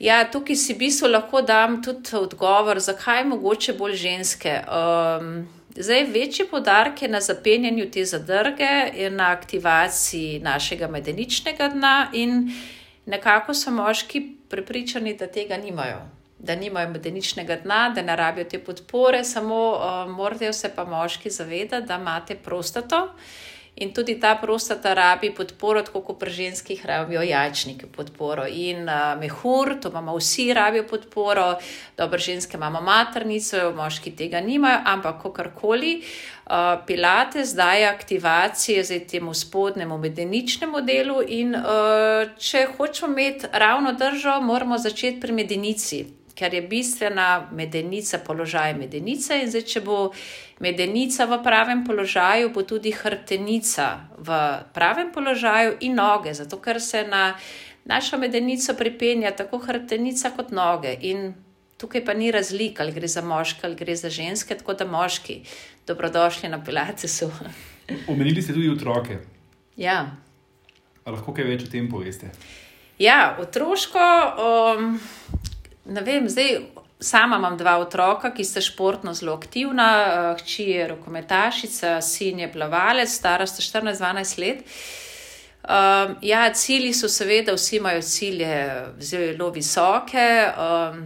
Ja, 0.00 0.22
tukaj 0.24 0.56
si 0.56 0.72
v 0.72 0.78
bistvu 0.86 1.10
lahko 1.10 1.42
dam 1.44 1.82
tudi 1.84 2.14
odgovor, 2.16 2.78
zakaj 2.80 3.24
mogoče 3.28 3.74
bolj 3.76 3.98
ženske. 4.00 4.54
Um, 4.64 5.42
zdaj, 5.76 6.06
večji 6.14 6.46
podarek 6.48 7.02
je 7.02 7.08
na 7.08 7.20
zapenjanju 7.20 7.90
te 7.92 8.04
zadrge, 8.08 8.70
je 8.96 9.10
na 9.10 9.28
aktivaciji 9.36 10.40
našega 10.40 10.88
medeničnega 10.88 11.68
dna, 11.68 12.08
in 12.12 12.48
nekako 13.06 13.54
so 13.54 13.70
moški 13.70 14.22
prepričani, 14.48 15.14
da 15.20 15.26
tega 15.26 15.60
nimajo. 15.60 16.00
Da 16.38 16.56
nimajo 16.56 16.88
medeničnega 16.96 17.60
dna, 17.60 17.92
da 17.94 18.02
ne 18.02 18.16
rabijo 18.16 18.48
te 18.48 18.58
podpore, 18.58 19.24
samo 19.24 19.60
uh, 19.76 20.08
morajo 20.08 20.52
se 20.52 20.72
pa 20.76 20.84
moški 20.84 21.30
zavedati, 21.30 21.86
da 21.86 22.00
imate 22.00 22.34
prostato. 22.34 23.08
In 23.76 23.92
tudi 23.94 24.18
ta 24.18 24.34
prostata 24.34 24.92
rabi 24.92 25.30
podporo, 25.30 25.82
tako 25.82 26.00
kot 26.00 26.18
pri 26.18 26.30
ženskih 26.30 26.82
rabijo 26.86 27.22
jajčnike 27.22 27.86
podporo. 27.86 28.44
In 28.46 28.88
uh, 28.88 29.14
mehur, 29.20 29.76
to 29.80 29.88
imamo 29.88 30.16
vsi, 30.18 30.52
rabijo 30.54 30.84
podporo, 30.90 31.54
dobro, 31.96 32.18
ženske 32.18 32.56
imamo 32.56 32.80
maternico, 32.80 33.72
moški 33.76 34.12
tega 34.16 34.40
nimajo, 34.40 34.82
ampak 34.84 35.22
kakorkoli. 35.22 36.02
Uh, 36.50 36.82
Pilates 36.86 37.54
daje 37.54 37.86
aktivacije 37.86 38.84
za 38.84 38.98
temu 39.10 39.34
spodnjemu 39.34 39.98
medeničnemu 39.98 40.80
delu, 40.80 41.22
in 41.26 41.54
uh, 41.54 42.28
če 42.38 42.66
hočemo 42.76 43.12
imeti 43.12 43.46
ravno 43.52 43.92
držo, 43.92 44.40
moramo 44.40 44.78
začeti 44.78 45.20
pri 45.20 45.32
medenici 45.32 46.19
ker 46.40 46.54
je 46.56 46.62
bistvena 46.64 47.48
medenica, 47.52 48.22
položaj 48.24 48.72
medenice. 48.78 49.36
In 49.42 49.50
zdaj, 49.52 49.66
če 49.68 49.82
bo 49.84 49.98
medenica 50.64 51.26
v 51.28 51.40
pravem 51.44 51.84
položaju, 51.84 52.48
bo 52.54 52.64
tudi 52.64 52.94
hrtenica 52.96 53.90
v 54.16 54.38
pravem 54.76 55.12
položaju 55.12 55.76
in 55.84 56.00
noge, 56.00 56.32
zato 56.34 56.60
ker 56.64 56.80
se 56.80 57.04
na 57.04 57.34
našo 57.84 58.18
medenico 58.18 58.74
pripenja 58.78 59.34
tako 59.36 59.60
hrtenica 59.66 60.32
kot 60.36 60.54
noge. 60.56 60.94
In 61.12 61.34
tukaj 61.80 62.04
pa 62.04 62.16
ni 62.16 62.32
razlika, 62.32 62.84
ali 62.84 62.96
gre 62.96 63.08
za 63.08 63.22
moške 63.24 63.66
ali 63.68 63.76
gre 63.76 63.96
za 63.96 64.08
ženske, 64.08 64.56
tako 64.56 64.74
da 64.74 64.88
moški, 64.88 65.42
dobrodošli 65.86 66.48
na 66.48 66.64
Pilatesu. 66.64 67.30
Omenili 68.12 68.42
ste 68.42 68.56
tudi 68.56 68.70
otroke. 68.70 69.18
Ja. 69.76 70.00
A 71.04 71.12
lahko 71.12 71.32
kaj 71.36 71.48
več 71.48 71.64
o 71.64 71.70
tem 71.72 71.88
poveste? 71.90 72.32
Ja, 73.00 73.36
otroško. 73.40 74.06
Um, 74.76 75.00
ne 75.84 76.00
vem, 76.00 76.28
zdaj 76.28 76.60
sama 77.00 77.36
imam 77.36 77.56
dva 77.56 77.78
otroka, 77.78 78.30
ki 78.34 78.44
sta 78.44 78.60
športno 78.60 79.14
zelo 79.14 79.34
aktivna, 79.34 79.90
eh, 80.06 80.42
hči 80.42 80.70
je 80.70 80.88
rokometašica, 80.88 82.00
sin 82.00 82.38
je 82.38 82.52
plavalec, 82.52 83.10
stara 83.10 83.46
sta 83.46 83.62
14-12 83.62 84.38
let. 84.38 84.64
Um, 85.60 86.16
ja, 86.22 86.52
cilji 86.54 86.92
so 86.96 87.08
seveda, 87.08 87.52
vsi 87.52 87.76
imajo 87.76 88.02
cilje 88.02 88.86
zelo 88.98 89.50
visoke. 89.50 90.52
Um, 90.56 91.02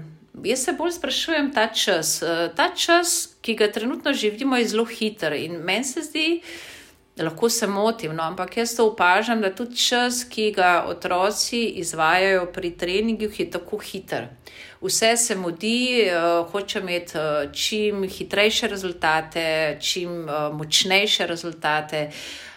jaz 0.47 0.63
se 0.65 0.73
bolj 0.73 0.93
sprašujem 0.93 1.51
ta 1.53 1.67
čas. 1.67 2.23
Uh, 2.23 2.55
ta 2.55 2.69
čas, 2.77 3.35
ki 3.43 3.55
ga 3.55 3.69
trenutno 3.73 4.13
živimo, 4.13 4.57
je 4.57 4.69
zelo 4.69 4.85
hiter 4.85 5.33
in 5.33 5.59
meni 5.59 5.85
se 5.85 6.03
zdi, 6.07 6.41
da 6.41 6.74
lahko 7.19 7.49
se 7.49 7.67
motim, 7.67 8.15
no, 8.17 8.23
ampak 8.23 8.57
jaz 8.57 8.75
to 8.75 8.89
opažam, 8.89 9.41
da 9.41 9.53
tudi 9.55 9.77
čas, 9.77 10.25
ki 10.25 10.51
ga 10.57 10.85
otroci 10.89 11.67
izvajajo 11.83 12.49
pri 12.53 12.73
treningih, 12.79 13.41
je 13.41 13.51
tako 13.51 13.79
hiter 13.79 14.29
vse 14.85 15.17
se 15.17 15.37
mudi, 15.37 16.05
uh, 16.05 16.51
hoče 16.51 16.79
imeti 16.79 17.19
uh, 17.19 17.53
čim 17.53 18.09
hitrejše 18.09 18.69
rezultate, 18.69 19.79
čim 19.81 20.25
uh, 20.25 20.57
močnejše 20.57 21.27
rezultate. 21.27 22.11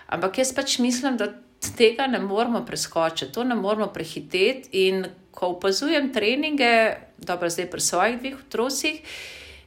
Ampak 0.08 0.38
jaz 0.38 0.54
pač 0.56 0.80
mislim, 0.80 1.18
da 1.18 1.32
tega 1.78 2.08
ne 2.08 2.20
moramo 2.20 2.66
preskočiti, 2.66 3.32
to 3.32 3.44
ne 3.44 3.56
moramo 3.56 3.88
prehiteti. 3.88 4.70
In 4.88 5.06
ko 5.32 5.54
opazujem 5.56 6.12
treninge, 6.14 6.98
dobro, 7.18 7.50
zdaj 7.50 7.70
pri 7.72 7.82
svojih 7.82 8.20
dveh 8.20 8.38
otrocih, 8.46 9.02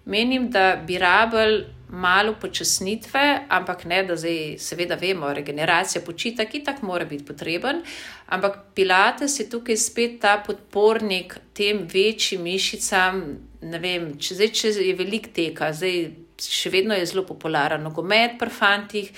menim, 0.04 0.50
da 0.50 0.76
bi 0.86 0.98
rabljali 0.98 1.66
malo 1.92 2.34
počasnitve, 2.40 3.46
ampak 3.48 3.84
ne, 3.84 4.02
da 4.06 4.16
zdaj, 4.16 4.56
seveda, 4.62 4.94
vemo, 5.00 5.32
regeneracija 5.34 6.02
počita, 6.06 6.46
ki 6.46 6.62
tako 6.64 6.86
mora 6.86 7.04
biti 7.04 7.24
potreben. 7.26 7.82
Ampak 8.30 8.58
Pilates 8.74 9.40
je 9.40 9.48
tukaj 9.50 9.76
spet 9.76 10.20
ta 10.22 10.38
podpornik 10.46 11.36
tem 11.54 11.86
večjim 11.92 12.42
mišicam. 12.46 13.22
Ne 13.62 13.78
vem, 13.82 14.12
če, 14.18 14.38
zdaj, 14.38 14.52
če 14.54 14.74
je 14.78 14.96
velik 14.98 15.32
teka, 15.36 15.72
zdaj 15.74 16.04
še 16.40 16.72
vedno 16.72 16.96
je 16.96 17.06
zelo 17.06 17.26
popularen 17.28 17.82
nogomet 17.84 18.38
pri 18.40 18.52
fantih, 18.54 19.10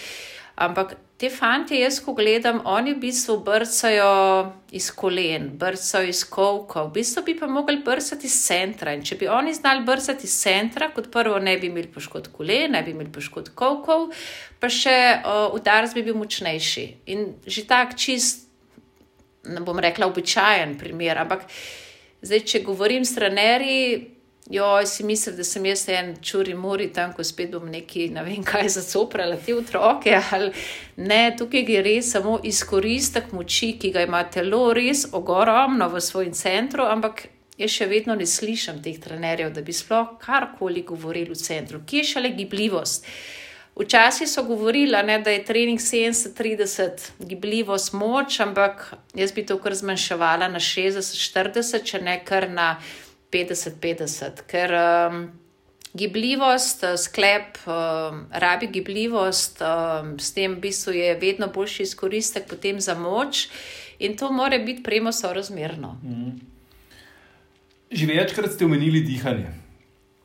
ampak 0.56 0.96
te 1.22 1.30
fanti, 1.30 1.76
jaz 1.78 2.00
ko 2.02 2.16
gledam, 2.18 2.60
oni 2.66 2.96
v 2.96 3.00
bistvu 3.04 3.36
brcajo 3.46 4.52
iz 4.74 4.88
kolen, 4.90 5.52
brcajo 5.58 6.08
iz 6.10 6.24
kovka, 6.26 6.82
v 6.88 6.96
bistvu 6.96 7.22
bi 7.28 7.36
pa 7.38 7.46
mogli 7.46 7.78
brcati 7.84 8.26
iz 8.26 8.38
centra. 8.42 8.94
In 8.96 9.04
če 9.06 9.20
bi 9.20 9.28
oni 9.30 9.54
znali 9.54 9.84
brcati 9.86 10.26
iz 10.26 10.34
centra, 10.42 10.90
kot 10.90 11.12
prvo 11.14 11.38
ne 11.38 11.54
bi 11.62 11.70
imeli 11.70 11.92
poškodb 11.94 12.32
kolen, 12.34 12.74
ne 12.74 12.82
bi 12.82 12.90
imeli 12.90 13.12
poškodb 13.14 13.54
kovkov, 13.54 14.08
pa 14.58 14.66
še 14.66 14.96
uh, 15.20 15.54
udarc 15.54 15.94
bi 15.94 16.02
bil 16.08 16.18
močnejši. 16.18 16.86
In 17.14 17.28
že 17.46 17.68
tak 17.70 17.94
čist, 17.94 18.48
ne 19.46 19.62
bom 19.62 19.78
rekla, 19.78 20.10
običajen 20.10 20.74
primer. 20.80 21.22
Ampak 21.22 21.46
zdaj, 22.18 22.42
če 22.50 22.64
govorim 22.66 23.06
s 23.06 23.14
trenerji, 23.14 24.10
Jo, 24.50 24.86
si 24.86 25.04
mislim, 25.04 25.36
da 25.36 25.44
sem 25.44 25.66
jaz 25.66 25.88
en 25.88 26.16
čuri 26.22 26.54
mori 26.54 26.88
tam, 26.92 27.12
ko 27.12 27.24
spet 27.24 27.52
bom 27.52 27.68
neki, 27.70 28.08
ne 28.10 28.24
vem 28.26 28.42
kaj, 28.44 28.68
zacoprala 28.74 29.36
te 29.38 29.54
otroke. 29.54 30.18
Ne, 30.96 31.20
tukaj 31.38 31.62
gre 31.68 31.82
res 31.86 32.10
samo 32.12 32.40
izkoristek 32.44 33.30
moči, 33.32 33.76
ki 33.78 33.92
ga 33.94 34.02
ima 34.02 34.24
telo 34.30 34.72
res 34.74 35.06
ogromno 35.12 35.88
v 35.92 36.02
svojem 36.02 36.34
centru, 36.34 36.88
ampak 36.90 37.28
jaz 37.58 37.70
še 37.70 37.86
vedno 37.86 38.16
ne 38.18 38.26
slišim 38.26 38.82
teh 38.82 38.98
trenerjev, 39.00 39.52
da 39.54 39.62
bi 39.62 39.72
sploh 39.72 40.16
karkoli 40.20 40.82
govorili 40.82 41.30
v 41.30 41.38
centru. 41.38 41.80
Kje 41.86 42.02
je 42.02 42.10
šele 42.10 42.34
gibljivost? 42.34 43.06
Včasih 43.78 44.28
so 44.28 44.42
govorili, 44.44 44.98
ne, 45.06 45.20
da 45.24 45.30
je 45.32 45.44
trening 45.48 45.80
70-30, 45.80 47.06
gibljivost 47.30 47.94
moč, 47.96 48.40
ampak 48.40 48.90
jaz 49.16 49.32
bi 49.32 49.46
to 49.46 49.56
kar 49.62 49.72
zmanjševala 49.78 50.50
na 50.52 50.60
60-40, 50.60 51.86
če 51.88 52.02
ne 52.04 52.18
kar 52.26 52.50
na 52.50 52.74
50-50, 53.32 54.44
ker 54.46 54.74
um, 54.76 55.22
gibljivost, 55.94 56.84
uh, 56.84 56.96
sklep, 57.00 57.58
um, 57.66 58.26
rabi 58.30 58.68
gibljivost, 58.72 59.62
um, 59.64 60.14
s 60.18 60.32
tem 60.36 60.54
v 60.54 60.60
bistvu 60.68 60.96
je 60.96 61.14
vedno 61.20 61.48
boljši 61.48 61.82
izkoristek 61.82 62.48
potem 62.48 62.80
za 62.80 62.94
moč 62.94 63.48
in 63.98 64.16
to 64.16 64.32
more 64.32 64.58
biti 64.58 64.82
premo 64.82 65.12
sorazmerno. 65.12 65.98
Mm. 66.02 66.40
Že 67.90 68.06
večkrat 68.06 68.52
ste 68.52 68.64
omenili 68.64 69.00
dihanje. 69.00 69.52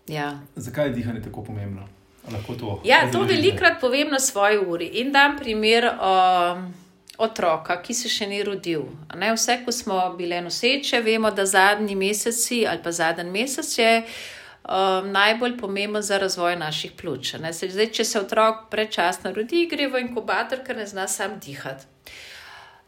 Ja. 0.07 0.39
Zakaj 0.55 0.87
je 0.87 0.93
dihanje 0.93 1.21
tako 1.21 1.43
pomembno? 1.43 1.87
To 2.27 2.81
ja, 2.83 3.07
to 3.11 3.23
velikrat 3.23 3.79
povem 3.79 4.09
na 4.11 4.19
svoji 4.19 4.57
uri 4.59 4.85
in 4.99 5.11
dam 5.11 5.37
primer. 5.39 5.85
Um, 5.95 6.73
otroka, 7.17 7.79
ki 7.81 7.93
se 7.93 8.09
še 8.09 8.27
ni 8.29 8.41
rodil. 8.45 8.85
Ne, 9.15 9.31
vse, 9.33 9.59
ko 9.65 9.73
smo 9.73 9.99
bile 10.17 10.41
noseče, 10.45 11.01
vemo, 11.01 11.31
da 11.31 11.45
zadnji 11.45 11.95
meseci 11.95 12.65
ali 12.67 12.83
pa 12.83 12.91
zadnji 12.91 13.31
mesec 13.31 13.71
je 13.77 13.91
um, 14.03 15.11
najbolj 15.11 15.57
pomemben 15.57 16.01
za 16.01 16.17
razvoj 16.21 16.55
naših 16.55 16.93
pljuč. 16.97 17.35
Zdaj, 17.51 17.91
če 17.91 18.05
se 18.05 18.19
otrok 18.19 18.67
predčasno 18.71 19.33
rodi, 19.33 19.65
gre 19.71 19.87
v 19.87 20.03
inkubator, 20.05 20.61
ker 20.65 20.77
ne 20.77 20.87
zna 20.87 21.07
sam 21.07 21.39
dihati. 21.43 21.89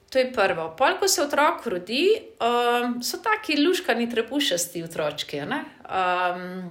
To 0.10 0.18
je 0.18 0.32
prvo. 0.34 0.72
Pol, 0.78 0.98
ko 0.98 1.08
se 1.08 1.22
otrok 1.22 1.66
rodi, 1.70 2.06
um, 2.42 2.98
so 3.06 3.22
taki 3.22 3.60
luškani, 3.62 4.10
trebušasti 4.10 4.84
otročki. 4.84 5.42
Um, 5.46 6.70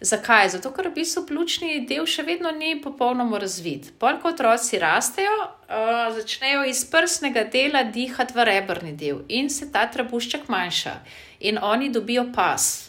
Zakaj? 0.00 0.48
Zato, 0.54 0.70
ker 0.70 0.86
v 0.88 1.00
bistvu 1.00 1.24
pljučni 1.26 1.80
del 1.90 2.06
še 2.06 2.22
vedno 2.22 2.52
ni 2.54 2.76
popolnoma 2.82 3.40
razvit. 3.42 3.90
Polk 3.98 4.28
otroci 4.30 4.78
rastejo, 4.78 5.32
uh, 5.42 6.14
začnejo 6.14 6.62
iz 6.70 6.84
prsnega 6.86 7.42
dela 7.50 7.82
dihati 7.82 8.36
v 8.36 8.46
rebrni 8.46 8.92
del 8.94 9.24
in 9.28 9.50
se 9.50 9.66
ta 9.74 9.88
trebušček 9.90 10.46
manjša 10.48 10.94
in 11.40 11.58
oni 11.58 11.90
dobijo 11.90 12.28
pas. 12.34 12.88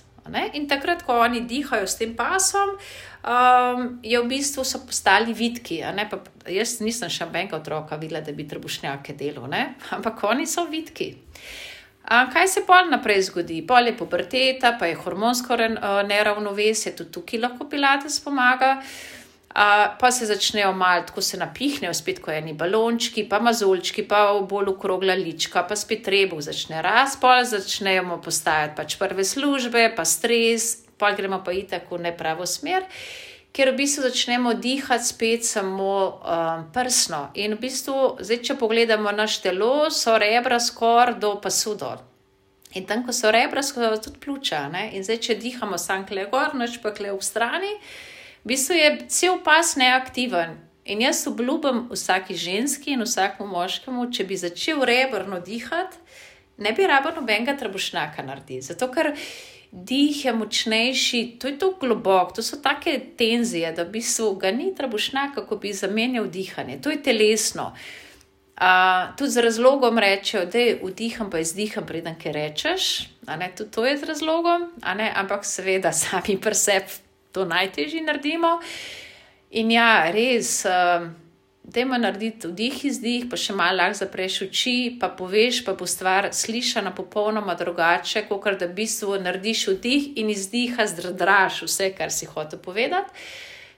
In 0.53 0.67
takrat, 0.69 1.01
ko 1.07 1.15
oni 1.23 1.41
dihajo 1.49 1.87
s 1.89 1.97
tem 1.97 2.13
pasom, 2.13 2.75
um, 3.25 3.97
je 4.05 4.19
v 4.19 4.27
bistvu 4.29 4.61
so 4.61 4.77
postali 4.85 5.33
vidki. 5.33 5.81
Jaz 6.45 6.75
nisem 6.85 7.09
še 7.09 7.25
nobenega 7.25 7.57
otroka 7.57 7.97
videla, 7.97 8.21
da 8.21 8.35
bi 8.37 8.45
trebušnjake 8.45 9.17
delal, 9.17 9.49
ampak 9.97 10.21
oni 10.29 10.45
so 10.45 10.67
vidki. 10.69 11.15
A 12.03 12.23
kaj 12.31 12.47
se 12.47 12.61
pol 12.65 12.89
naprej 12.89 13.21
zgodi? 13.27 13.61
Pol 13.67 13.91
je 13.91 13.97
puberteta, 13.97 14.73
pa 14.79 14.87
je 14.87 14.97
hormonsko 14.97 15.57
neravnovesje, 16.07 16.95
tudi 16.95 17.11
tukaj 17.11 17.39
lahko 17.39 17.69
pilates 17.69 18.19
pomaga. 18.23 18.79
A, 19.49 19.95
pa 19.99 20.11
se 20.11 20.25
začnejo 20.29 20.71
malo, 20.73 21.03
tako 21.07 21.21
se 21.21 21.37
napihnejo, 21.37 21.93
spet 21.93 22.19
ko 22.21 22.31
eni 22.31 22.53
balončki, 22.53 23.25
pa 23.29 23.39
mazolčki, 23.41 24.05
pa 24.07 24.27
bolj 24.49 24.69
okrogla 24.75 25.15
lička, 25.17 25.63
pa 25.67 25.75
spet 25.75 26.03
trebuh 26.05 26.41
začne 26.41 26.83
rast, 26.85 27.17
pol 27.21 27.41
začnejo 27.43 28.19
postajati 28.23 28.77
pač 28.77 28.95
prve 29.01 29.25
službe, 29.25 29.89
pa 29.97 30.05
stres, 30.05 30.85
pol 31.01 31.17
gremo 31.17 31.41
pa 31.43 31.51
itak 31.51 31.89
v 31.89 32.03
nepravo 32.05 32.45
smer. 32.45 32.85
Ker 33.51 33.71
v 33.73 33.79
bistvu 33.81 34.05
začnemo 34.05 34.53
dihati 34.53 35.05
spet 35.05 35.45
samo 35.45 36.21
um, 36.21 36.67
prsno. 36.73 37.31
In 37.33 37.57
v 37.57 37.65
bistvu, 37.65 38.19
zdaj, 38.21 38.43
če 38.45 38.55
pogledamo 38.61 39.11
naš 39.11 39.39
telo, 39.41 39.89
so 39.89 40.13
rebra 40.21 40.59
skoraj 40.61 41.17
do 41.19 41.33
pasu 41.41 41.73
dol. 41.75 42.03
In 42.77 42.85
tam, 42.85 43.01
ko 43.05 43.13
so 43.15 43.31
rebra, 43.33 43.63
so 43.65 43.81
tudi 43.97 44.21
pljuča. 44.21 44.67
Ne? 44.69 44.89
In 44.93 45.03
zdaj, 45.03 45.17
če 45.25 45.39
dihamo 45.41 45.81
sam 45.81 46.05
kle 46.05 46.27
gor, 46.29 46.53
noč 46.53 46.77
pa 46.83 46.93
kle 46.93 47.09
v 47.15 47.25
strani, 47.25 47.73
v 48.45 48.53
bistvu 48.53 48.77
je 48.77 48.89
cel 49.09 49.41
pas 49.43 49.75
neaktiven. 49.75 50.59
In 50.89 51.01
jaz 51.01 51.25
obljubim 51.27 51.87
vsaki 51.91 52.37
ženski 52.37 52.93
in 52.93 53.05
vsakemu 53.05 53.49
moškemu, 53.49 54.07
če 54.13 54.25
bi 54.25 54.37
začel 54.37 54.85
rebrno 54.85 55.41
dihati, 55.41 55.97
ne 56.57 56.73
bi 56.73 56.87
rabo 56.87 57.11
nobenega 57.17 57.57
trebušnjaka 57.57 58.25
narediti. 58.25 58.61
Zato, 58.69 58.89
ker 58.93 59.11
dih 59.71 60.25
je 60.25 60.33
močnejši, 60.33 61.38
to 61.39 61.47
je 61.47 61.57
tako 61.59 61.88
globoko, 61.88 62.33
to 62.35 62.43
so 62.43 62.57
take 62.57 62.99
tenzije, 63.17 63.71
da 63.71 63.83
bi 63.85 64.01
se 64.01 64.23
ga 64.41 64.51
ni 64.51 64.75
trebušna, 64.75 65.31
kako 65.35 65.55
bi 65.55 65.73
zamenjal 65.73 66.27
dihanje, 66.27 66.81
to 66.81 66.89
je 66.89 67.03
telesno. 67.03 67.75
Uh, 68.59 69.15
tudi 69.17 69.31
z 69.31 69.38
razlogom 69.38 69.97
rečejo, 69.97 70.45
da 70.45 70.59
je 70.59 70.79
vdiham, 70.83 71.29
pa 71.29 71.39
izdiham, 71.39 71.85
preden 71.85 72.15
kaj 72.23 72.31
rečeš. 72.31 73.09
Tudi 73.57 73.71
to 73.71 73.85
je 73.85 73.97
z 73.97 74.03
razlogom, 74.03 74.67
ampak 75.15 75.45
seveda 75.45 75.91
sami 75.91 76.35
pri 76.41 76.55
sebi 76.55 76.99
to 77.31 77.45
najtežje 77.45 78.01
naredimo. 78.01 78.59
In 79.51 79.71
ja, 79.71 80.11
res. 80.11 80.65
Uh, 80.65 81.07
Dajmo 81.69 81.97
narediti 81.97 82.47
vdih, 82.49 82.77
izdih, 82.89 83.25
pa 83.29 83.38
še 83.38 83.53
malo 83.53 83.77
lahko 83.77 83.99
zapreš 83.99 84.39
oči, 84.47 84.95
pa 84.97 85.05
poveš, 85.13 85.59
pa 85.67 85.75
bo 85.77 85.85
stvar 85.85 86.31
slišana 86.33 86.95
popolnoma 86.97 87.53
drugače, 87.59 88.23
kot 88.25 88.47
da 88.57 88.65
v 88.65 88.73
bistvu 88.79 89.19
narediš 89.21 89.67
vdih 89.75 90.07
in 90.17 90.31
izdiha, 90.33 90.88
zdradraš 90.89 91.59
vse, 91.67 91.91
kar 91.93 92.09
si 92.15 92.25
hotel 92.25 92.57
povedati. 92.63 93.13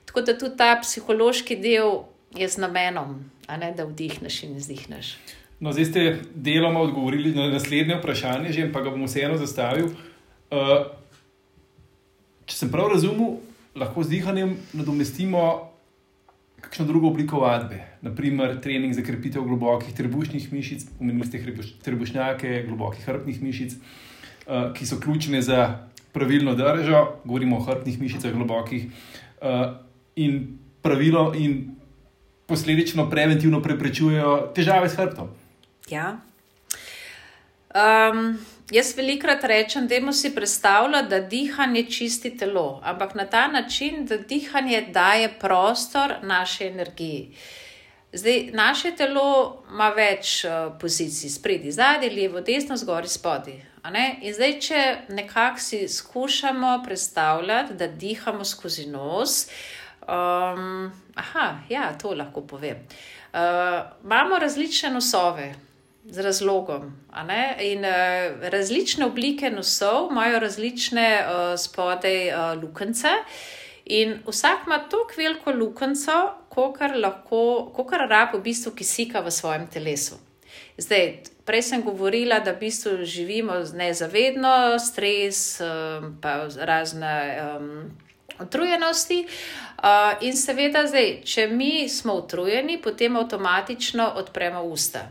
Tako 0.08 0.24
da 0.24 0.36
tudi 0.38 0.56
ta 0.56 0.70
psihološki 0.80 1.58
del 1.60 2.06
je 2.38 2.48
z 2.48 2.62
namenom, 2.64 3.18
ne, 3.60 3.72
da 3.76 3.84
vdihneš 3.84 4.40
in 4.46 4.56
izdihneš. 4.56 5.12
No, 5.60 5.74
zdaj 5.76 5.90
ste 5.90 6.06
deloma 6.34 6.80
odgovorili 6.80 7.34
na 7.36 7.50
naslednje 7.52 7.98
vprašanje, 8.00 8.54
že, 8.56 8.70
pa 8.72 8.80
ga 8.80 8.94
bom 8.94 9.04
vseeno 9.04 9.36
zastavil. 9.36 9.92
Uh, 10.48 10.88
če 12.48 12.56
sem 12.56 12.72
prav 12.72 12.88
razumel, 12.94 13.36
lahko 13.76 14.00
z 14.00 14.16
dihanjem 14.16 14.56
nadomestimo 14.72 15.71
kakšno 16.62 16.86
drugo 16.86 17.10
obliko 17.10 17.42
vadbe, 17.42 17.82
naprimer 18.00 18.56
trening 18.62 18.94
za 18.94 19.02
krepitev 19.02 19.44
globokih 19.44 19.94
trebušnih 19.94 20.52
mišic, 20.52 20.86
omenili 21.00 21.26
ste 21.26 21.42
trebušnjake, 21.82 22.64
globokih 22.68 23.04
hrbtnih 23.04 23.42
mišic, 23.42 23.74
uh, 23.76 24.70
ki 24.76 24.86
so 24.86 25.00
ključne 25.02 25.42
za 25.42 25.88
pravilno 26.12 26.54
držo, 26.54 27.04
govorimo 27.24 27.58
o 27.58 27.64
hrbtnih 27.66 28.00
mišicah, 28.00 28.32
globokih 28.32 28.86
uh, 28.86 29.76
in 30.16 30.58
pravilo 30.82 31.32
in 31.36 31.74
posledično 32.46 33.10
preventivno 33.10 33.62
preprečujejo 33.62 34.52
težave 34.54 34.88
s 34.88 34.96
hrbtom. 34.98 35.28
Ja. 35.90 36.20
Um, 37.72 38.38
Jaz 38.72 38.94
velikrat 38.96 39.44
rečem, 39.44 39.86
da 39.86 40.12
si 40.12 40.34
predstavlja, 40.34 41.02
da 41.02 41.18
dihanje 41.20 41.82
čisti 41.90 42.30
telo, 42.36 42.80
ampak 42.82 43.14
na 43.14 43.26
ta 43.26 43.46
način, 43.46 44.06
da 44.06 44.16
dihanje 44.16 44.86
daje 44.88 45.28
prostor 45.40 46.14
naši 46.22 46.64
energiji. 46.64 47.36
Zdaj, 48.12 48.50
naše 48.52 48.92
telo 48.96 49.62
ima 49.70 49.88
več 49.88 50.44
uh, 50.44 50.72
pozicij, 50.80 51.30
spredi, 51.30 51.72
zadnji, 51.72 52.10
levo, 52.10 52.40
desno, 52.40 52.76
zgori, 52.76 53.08
spodi. 53.08 53.58
In 54.22 54.34
zdaj, 54.34 54.54
če 54.60 54.96
nekako 55.08 55.60
si 55.60 55.88
skušamo 55.88 56.82
predstavljati, 56.86 57.74
da 57.74 57.86
dihamo 57.86 58.44
skozi 58.44 58.86
nos, 58.86 59.50
um, 60.08 60.88
aha, 61.14 61.46
ja, 61.68 61.92
to 61.98 62.14
lahko 62.14 62.40
povem. 62.40 62.80
Uh, 63.32 63.84
imamo 64.04 64.38
različne 64.38 64.90
nosove 64.90 65.52
z 66.04 66.18
razlogom. 66.18 66.92
In 67.60 67.84
uh, 67.84 68.48
različne 68.50 69.06
oblike 69.06 69.50
nosov 69.50 70.10
imajo 70.10 70.38
različne 70.38 71.08
uh, 71.20 71.58
spodaj 71.58 72.28
uh, 72.28 72.62
lukence. 72.62 73.08
In 73.84 74.18
vsak 74.26 74.66
ima 74.66 74.78
tako 74.78 75.14
veliko 75.16 75.52
lukenco, 75.52 76.30
kot 76.48 76.78
kar 77.90 78.08
rab 78.08 78.34
v 78.34 78.42
bistvu 78.42 78.72
kisika 78.72 79.20
v 79.20 79.30
svojem 79.30 79.66
telesu. 79.66 80.14
Zdaj, 80.78 81.22
prej 81.44 81.62
sem 81.62 81.82
govorila, 81.82 82.40
da 82.40 82.52
v 82.52 82.60
bistvu 82.60 83.04
živimo 83.04 83.58
nezavedno, 83.74 84.78
stres, 84.78 85.60
pa 86.22 86.46
razne 86.56 87.14
um, 87.42 87.90
utrujenosti. 88.40 89.26
Uh, 89.82 90.14
in 90.22 90.36
seveda, 90.36 90.86
zdaj, 90.86 91.20
če 91.26 91.48
mi 91.48 91.88
smo 91.88 92.14
utrujeni, 92.22 92.78
potem 92.82 93.16
avtomatično 93.16 94.12
odpremo 94.16 94.62
usta. 94.62 95.08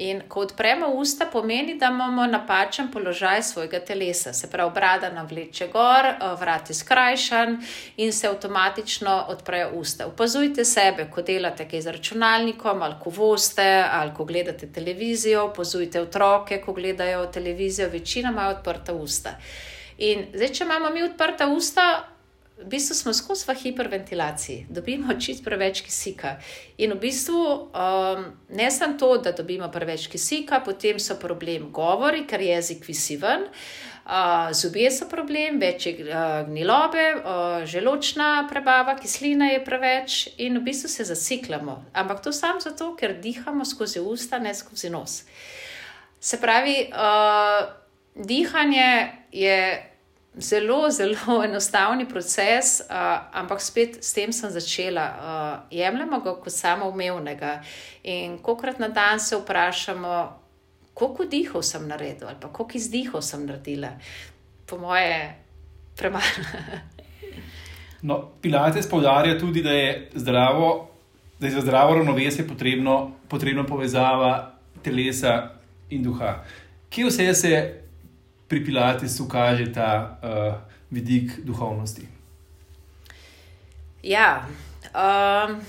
In 0.00 0.20
ko 0.28 0.40
odpremo 0.40 0.86
usta, 0.94 1.26
pomeni, 1.26 1.74
da 1.74 1.86
imamo 1.86 2.26
napačen 2.26 2.90
položaj 2.92 3.42
svojega 3.42 3.80
telesa. 3.80 4.32
Se 4.32 4.50
pravi, 4.50 4.70
brada 4.74 5.08
nam 5.10 5.26
vleče 5.26 5.66
gor, 5.72 6.06
eh, 6.06 6.34
vrat 6.40 6.70
je 6.70 6.74
skrajšan 6.74 7.56
in 7.96 8.12
se 8.12 8.28
avtomatično 8.28 9.24
odprejo 9.28 9.70
usta. 9.74 10.06
Opazujte 10.06 10.64
sebe, 10.64 11.08
ko 11.10 11.22
delate 11.22 11.66
kaj 11.68 11.80
z 11.80 11.94
računalnikom, 11.96 12.82
ali 12.82 12.94
ko 13.00 13.10
voste, 13.10 13.84
ali 13.90 14.14
ko 14.14 14.24
gledate 14.24 14.72
televizijo. 14.72 15.44
Opazujte 15.44 16.00
otroke, 16.00 16.60
ko 16.60 16.72
gledajo 16.72 17.26
televizijo, 17.26 17.88
večina 17.88 18.30
ima 18.30 18.48
odprta 18.48 18.94
usta. 18.94 19.34
In 19.98 20.26
zdaj, 20.34 20.48
če 20.48 20.64
imamo 20.64 20.90
mi 20.90 21.02
odprta 21.02 21.46
usta, 21.46 22.04
v 22.58 22.66
bistvu 22.66 22.94
smo 22.94 23.12
skozi 23.14 23.44
v 23.46 23.54
hiperventilaciji, 23.54 24.66
dobimo 24.70 25.14
čist 25.14 25.44
preveč 25.44 25.80
kisika. 25.86 26.38
In 26.78 26.92
v 26.92 27.00
bistvu 27.06 27.38
um, 27.38 28.24
ne 28.50 28.70
samo 28.70 28.98
to, 28.98 29.18
da 29.22 29.32
dobimo 29.32 29.70
preveč 29.70 30.08
kisika, 30.10 30.60
potem 30.60 30.98
so 30.98 31.14
problem 31.20 31.70
govori, 31.72 32.26
ker 32.26 32.42
jezik 32.42 32.82
visi 32.86 33.16
ven. 33.16 33.46
Uh, 34.08 34.48
zubje 34.56 34.90
so 34.90 35.06
problem, 35.06 35.60
več 35.60 35.86
je 35.86 35.92
uh, 36.00 36.48
gnilobe, 36.48 37.04
uh, 37.20 37.66
želočna 37.68 38.48
prebava, 38.50 38.96
kislina 38.96 39.52
je 39.52 39.60
preveč 39.64 40.16
in 40.40 40.58
v 40.58 40.64
bistvu 40.70 40.88
se 40.88 41.04
zasiklamo. 41.04 41.84
Ampak 41.92 42.24
to 42.24 42.32
samo 42.32 42.60
zato, 42.64 42.94
ker 42.96 43.20
dihamo 43.20 43.68
skozi 43.68 44.00
usta, 44.00 44.40
ne 44.40 44.54
skozi 44.56 44.90
nos. 44.90 45.22
Se 46.18 46.40
pravi, 46.40 46.88
uh, 46.90 47.68
dihanje 48.16 49.12
je 49.30 49.58
zelo, 50.36 50.90
zelo 50.90 51.42
enostavni 51.48 52.08
proces, 52.08 52.80
uh, 52.80 53.28
ampak 53.32 53.60
spet 53.60 54.04
s 54.04 54.12
tem 54.12 54.32
sem 54.32 54.50
začela. 54.50 55.06
Uh, 55.06 55.78
jemljemo 55.78 56.20
ga 56.20 56.34
kot 56.34 56.52
samoumevnega. 56.52 57.60
In 58.04 58.38
kokrat 58.42 58.78
na 58.78 58.88
dan 58.88 59.20
se 59.20 59.36
vprašamo, 59.36 60.14
koliko 60.94 61.24
dihov 61.24 61.62
sem 61.62 61.88
naredila, 61.88 62.30
ali 62.30 62.52
koliko 62.52 62.76
izdihov 62.78 63.22
sem 63.22 63.46
naredila. 63.46 63.92
Po 64.66 64.78
moje, 64.78 65.34
premalo. 65.96 66.24
no, 68.08 68.30
Pilates 68.42 68.88
poudarja 68.90 69.38
tudi, 69.38 69.62
da 69.62 69.72
je, 69.72 70.10
zdravo, 70.14 70.90
da 71.40 71.46
je 71.46 71.52
za 71.52 71.60
zdravo 71.60 71.94
ravnovesje 71.94 72.48
potrebno, 72.48 73.12
potrebno 73.28 73.66
povezava 73.66 74.54
telesa 74.82 75.50
in 75.90 76.02
duha. 76.02 76.44
Kje 76.90 77.06
vse 77.06 77.34
se 77.34 77.87
pri 78.48 78.64
Pilatesu 78.64 79.28
kaže 79.28 79.72
ta 79.72 80.18
uh, 80.22 80.54
vidik 80.90 81.44
duhovnosti? 81.44 82.08
Ja, 84.02 84.46
um, 84.94 85.60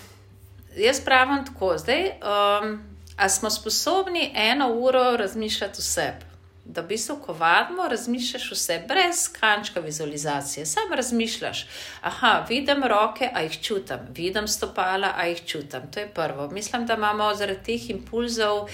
jaz 0.78 1.02
pravim 1.06 1.46
tako. 1.46 1.78
Zdaj, 1.78 2.06
um, 2.06 2.80
ali 3.18 3.30
smo 3.30 3.50
sposobni 3.50 4.32
eno 4.36 4.74
uro 4.74 5.18
razmišljati 5.18 5.76
o 5.80 5.82
sebi? 5.82 6.29
Da 6.70 6.82
v 6.82 6.88
bistvu, 6.94 7.16
ko 7.26 7.34
vadimo, 7.34 7.88
razmišljaš 7.90 8.52
vse 8.52 8.80
brez 8.88 9.28
kančka 9.40 9.80
vizualizacije. 9.80 10.66
Sam 10.66 10.94
razmišljaš, 10.94 11.66
aha, 12.02 12.46
vidim 12.50 12.84
roke, 12.84 13.30
a 13.34 13.42
jih 13.42 13.62
čutim, 13.62 14.06
vidim 14.10 14.48
stopala, 14.48 15.14
a 15.18 15.26
jih 15.26 15.46
čutim. 15.46 15.92
To 15.94 16.00
je 16.00 16.08
prvo. 16.08 16.48
Mislim, 16.50 16.86
da 16.86 16.94
imamo 16.94 17.34
zaradi 17.36 17.64
teh 17.66 17.90
impulzov 17.90 18.70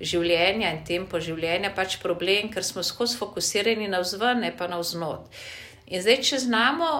življenja 0.00 0.72
in 0.76 0.84
tempo 0.84 1.20
življenja 1.20 1.72
pač 1.74 1.98
problem, 2.02 2.52
ker 2.52 2.64
smo 2.64 2.82
skozi 2.82 3.16
fokusirani 3.18 3.88
na 3.88 4.02
vzven, 4.04 4.44
ne 4.44 4.52
pa 4.56 4.68
na 4.68 4.78
vznot. 4.82 5.40
In 5.88 6.04
zdaj, 6.04 6.20
če 6.28 6.44
znamo 6.44 6.90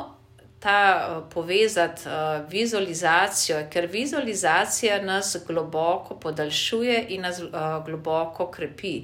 ta 0.60 1.28
povezati 1.34 2.08
uh, 2.08 2.50
vizualizacijo, 2.50 3.60
ker 3.70 3.86
vizualizacija 3.86 5.02
nas 5.02 5.36
globoko 5.46 6.18
podaljšuje 6.18 7.04
in 7.08 7.22
nas 7.22 7.38
uh, 7.42 7.50
globoko 7.86 8.50
krepi. 8.50 9.02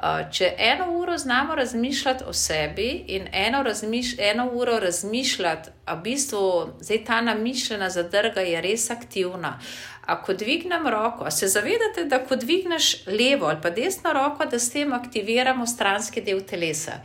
Uh, 0.00 0.30
če 0.32 0.54
eno 0.58 0.86
uro 0.96 1.18
znamo 1.18 1.54
razmišljati 1.54 2.24
o 2.24 2.32
sebi 2.32 3.04
in 3.06 3.28
eno, 3.32 3.62
razmiš, 3.62 4.14
eno 4.18 4.48
uro 4.52 4.78
razmišljati, 4.80 5.70
a 5.84 5.94
v 5.94 6.02
bistvu 6.02 6.68
zdaj 6.80 7.04
ta 7.04 7.20
namišljena 7.20 7.90
zadrga 7.90 8.40
je 8.40 8.60
res 8.60 8.90
aktivna. 8.90 9.58
A 10.06 10.22
ko 10.22 10.32
dvignem 10.34 10.88
roko, 10.88 11.30
se 11.30 11.48
zavedate, 11.48 12.04
da 12.04 12.24
ko 12.24 12.36
dvigneš 12.36 13.06
levo 13.06 13.46
ali 13.46 13.60
pa 13.62 13.70
desno 13.70 14.12
roko, 14.12 14.44
da 14.44 14.58
s 14.58 14.72
tem 14.72 14.92
aktiviramo 14.92 15.66
stranski 15.66 16.24
del 16.24 16.40
telesa 16.40 17.02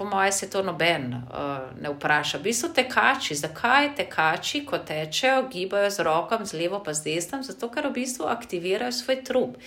po 0.00 0.06
mojem, 0.06 0.32
se 0.32 0.50
to 0.50 0.62
noben 0.62 1.12
uh, 1.12 1.80
ne 1.80 1.90
vpraša. 1.92 2.38
V 2.38 2.42
bistvu 2.42 2.70
tekači, 2.72 3.34
zakaj 3.36 3.90
tekači, 3.96 4.62
ko 4.64 4.78
tečejo, 4.78 5.42
gibajo 5.52 5.90
z 5.92 6.06
rokom, 6.08 6.46
z 6.48 6.56
levo 6.56 6.78
pa 6.80 6.94
z 6.96 7.04
desnim, 7.04 7.42
zato 7.44 7.68
ker 7.68 7.90
v 7.90 7.98
bistvu 7.98 8.24
aktivirajo 8.24 8.96
svoj 8.96 9.18
trup. 9.28 9.58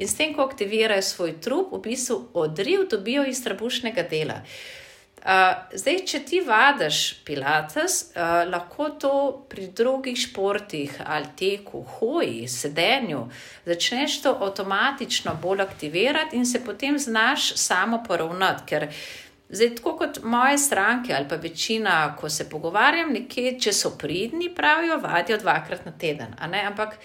In 0.00 0.08
s 0.08 0.16
tem, 0.16 0.32
ko 0.32 0.46
aktivirajo 0.48 1.04
svoj 1.04 1.34
trup, 1.44 1.74
v 1.76 1.82
bistvu 1.84 2.16
odriv 2.32 2.86
dobijo 2.88 3.26
iz 3.28 3.44
trebušnega 3.44 4.06
dela. 4.08 4.38
Uh, 5.20 5.60
zdaj, 5.76 5.98
če 6.08 6.20
ti 6.24 6.40
vadiš 6.40 7.00
pilates, 7.28 7.98
uh, 8.16 8.48
lahko 8.48 8.88
to 8.96 9.16
pri 9.52 9.66
drugih 9.76 10.16
športih 10.16 11.02
ali 11.04 11.28
teku, 11.36 11.84
hoji, 11.98 12.48
sedenju, 12.48 13.26
začneš 13.68 14.22
to 14.24 14.32
avtomatično 14.40 15.36
bolj 15.42 15.62
aktivirati 15.68 16.40
in 16.40 16.48
se 16.48 16.64
potem 16.64 16.96
znaš 16.98 17.52
samo 17.60 18.00
poravnati. 18.08 18.66
Ker 18.66 18.88
Zdaj, 19.52 19.74
tako 19.76 19.96
kot 19.96 20.22
moje 20.22 20.58
stranke 20.58 21.12
ali 21.14 21.28
pa 21.28 21.36
večina, 21.36 22.16
ko 22.16 22.30
se 22.30 22.48
pogovarjam, 22.50 23.12
nekje, 23.12 23.58
če 23.60 23.72
so 23.72 23.90
pridni, 24.00 24.48
pravijo, 24.54 24.96
vadijo 25.02 25.36
dvakrat 25.38 25.84
na 25.84 25.92
teden. 25.92 26.32
Ampak 26.40 26.96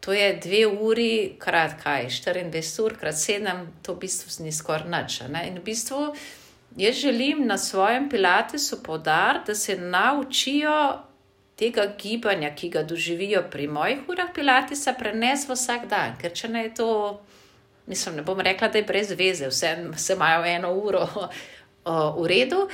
to 0.00 0.12
je 0.12 0.36
dve 0.44 0.66
uri, 0.66 1.34
krat 1.38 1.74
kaj, 1.82 2.06
24 2.06 2.84
ur, 2.84 2.94
krat 3.00 3.18
7, 3.18 3.66
to 3.82 3.94
v 3.94 4.04
bistvu 4.06 4.44
ni 4.44 4.52
skoraj 4.52 4.86
nič. 4.86 5.18
In 5.48 5.58
v 5.58 5.64
bistvu 5.66 6.14
jaz 6.78 6.94
želim 6.94 7.46
na 7.46 7.58
svojem 7.58 8.08
pilatesu 8.10 8.82
podariti, 8.82 9.50
da 9.50 9.54
se 9.54 9.76
naučijo 9.76 11.02
tega 11.56 11.90
gibanja, 11.98 12.54
ki 12.54 12.70
ga 12.70 12.82
doživijo 12.82 13.42
pri 13.50 13.66
mojih 13.68 14.08
urah 14.08 14.30
pilatesa, 14.34 14.94
prenesti 14.94 15.52
vsak 15.52 15.88
dan. 15.90 16.14
Ker 16.22 16.32
če 16.32 16.48
ne 16.48 16.68
je 16.68 16.74
to, 16.74 16.90
mislim, 17.86 18.16
ne 18.16 18.22
bom 18.22 18.40
rekla, 18.40 18.68
da 18.68 18.78
je 18.78 18.86
brez 18.86 19.10
veze, 19.10 19.50
vse, 19.50 19.74
vse 19.90 20.14
imajo 20.14 20.46
eno 20.46 20.72
uro 20.72 21.08
v 22.16 22.26
redu. 22.26 22.68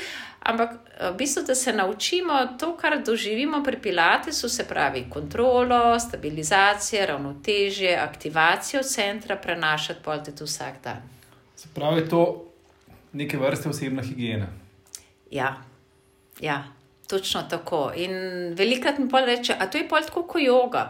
Ampak 0.46 0.70
v 1.00 1.14
bistvu, 1.18 1.42
da 1.42 1.54
se 1.54 1.72
naučimo 1.72 2.34
to, 2.58 2.76
kar 2.76 3.02
doživimo 3.02 3.62
pri 3.64 3.80
Pilatesu, 3.82 4.48
se 4.48 4.68
pravi 4.68 5.06
kontrolo, 5.10 5.98
stabilizacijo, 6.00 7.06
ravnotežje, 7.06 7.96
aktivacijo 7.96 8.82
centra, 8.82 9.36
prenašati 9.36 10.00
pol 10.04 10.22
tudi 10.24 10.44
vsak 10.44 10.74
dan. 10.84 11.02
Se 11.56 11.68
pravi, 11.74 12.08
to 12.08 12.44
neke 13.12 13.38
vrste 13.38 13.68
osebna 13.68 14.02
higiena. 14.02 14.46
Ja, 15.30 15.56
ja 16.40 16.64
točno 17.08 17.42
tako. 17.42 17.92
In 17.96 18.12
velikrat 18.54 18.98
mi 18.98 19.08
pol 19.08 19.24
reče, 19.26 19.54
a 19.58 19.66
to 19.66 19.78
je 19.78 19.88
pol 19.88 20.02
tako 20.02 20.22
kot 20.22 20.42
yoga. 20.42 20.88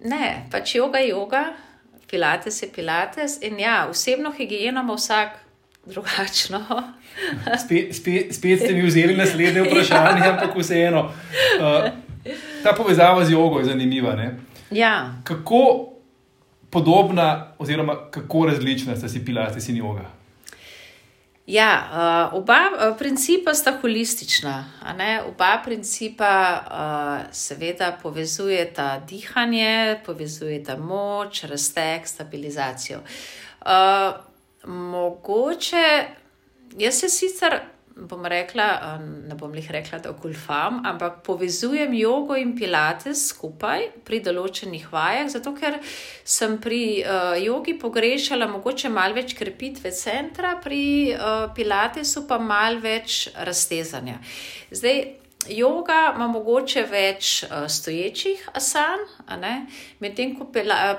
Ne, 0.00 0.46
pač 0.50 0.74
yoga 0.74 1.02
je 1.02 1.14
yoga, 1.14 1.44
Pilates 2.10 2.62
je 2.62 2.68
Pilates 2.72 3.38
in 3.42 3.60
ja, 3.60 3.86
osebno 3.90 4.32
higieno 4.36 4.80
ima 4.80 4.94
vsak 4.94 5.38
drugačno. 5.86 6.64
spet, 7.64 7.96
spet, 7.96 8.34
spet 8.34 8.58
ste 8.58 8.72
mi 8.72 8.82
vzeli 8.82 9.16
naslednje 9.16 9.62
vprašanje, 9.62 10.28
ampak 10.28 10.56
vseeno. 10.56 11.02
Uh, 11.02 11.90
ta 12.62 12.72
povezava 12.72 13.24
z 13.24 13.32
jogo 13.32 13.58
je 13.58 13.64
zanimiva. 13.64 14.16
Ja. 14.70 15.14
Kako 15.24 15.88
podobna, 16.70 17.52
oziroma 17.58 18.10
kako 18.10 18.46
različna 18.46 18.96
sta 18.96 19.08
si 19.08 19.24
pilates 19.24 19.68
in 19.68 19.76
joga? 19.76 20.10
Ja, 21.46 21.90
uh, 22.32 22.38
oba 22.38 22.58
uh, 22.70 22.98
principa 22.98 23.54
sta 23.54 23.72
holistična. 23.80 24.64
Oba 25.28 25.60
principa, 25.64 26.60
uh, 26.70 27.34
seveda, 27.34 27.98
povezujeta 28.02 29.00
dihanje, 29.08 29.98
povezujeta 30.06 30.76
moč, 30.76 31.44
raztek, 31.44 32.06
stabilizacijo. 32.06 32.98
Uh, 33.60 34.31
Mogoče, 34.66 35.86
jaz 36.78 37.00
se 37.00 37.08
sicer, 37.08 37.60
bom 37.96 38.24
rekla, 38.26 38.66
ne 39.28 39.34
bom 39.36 39.54
jih 39.54 39.70
rekla, 39.70 39.98
da 39.98 40.10
okulfam, 40.10 40.80
ampak 40.86 41.20
povezujem 41.26 41.92
jogo 41.94 42.36
in 42.38 42.54
pilates 42.56 43.26
skupaj 43.32 43.88
pri 44.06 44.20
določenih 44.24 44.86
vajah, 44.92 45.28
zato 45.34 45.52
ker 45.58 45.78
sem 46.24 46.58
pri 46.62 46.82
uh, 47.02 47.34
jogi 47.42 47.74
pogrešala 47.78 48.48
mogoče 48.50 48.90
malo 48.92 49.18
več 49.18 49.36
krepitve 49.38 49.92
centra, 49.96 50.56
pri 50.62 50.84
uh, 51.14 51.48
pilatesu 51.56 52.26
pa 52.28 52.38
malo 52.40 52.80
več 52.82 53.26
raztezanja. 53.36 54.20
Zdaj, 54.72 55.21
Yoga 55.50 56.12
ima 56.14 56.26
mogoče 56.28 56.82
več 56.86 57.42
uh, 57.42 57.66
stoječih 57.68 58.48
asan, 58.54 59.00
medtem 60.00 60.36
ko 60.38 60.46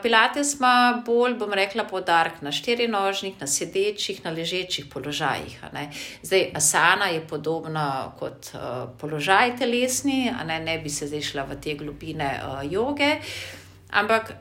Pilates 0.01 0.55
ima 0.55 1.01
bolj, 1.05 1.37
bom 1.39 1.53
rekla, 1.53 1.85
podarek 1.87 2.41
na 2.41 2.51
štirinožnih, 2.51 3.39
na 3.39 3.47
sedečih, 3.47 4.23
na 4.25 4.31
ležečih 4.31 4.85
položajih. 4.93 5.59
Zdaj, 6.23 6.49
asana 6.55 7.07
je 7.13 7.27
podobna 7.27 8.13
kot 8.19 8.51
uh, 8.53 8.89
položaj 8.99 9.55
telesni, 9.57 10.31
ne? 10.45 10.59
ne 10.59 10.77
bi 10.79 10.89
se 10.89 11.07
zdaj 11.07 11.21
šla 11.21 11.43
v 11.43 11.59
te 11.63 11.77
globine 11.79 12.33
uh, 12.43 12.63
joge, 12.71 13.15
ampak 13.91 14.35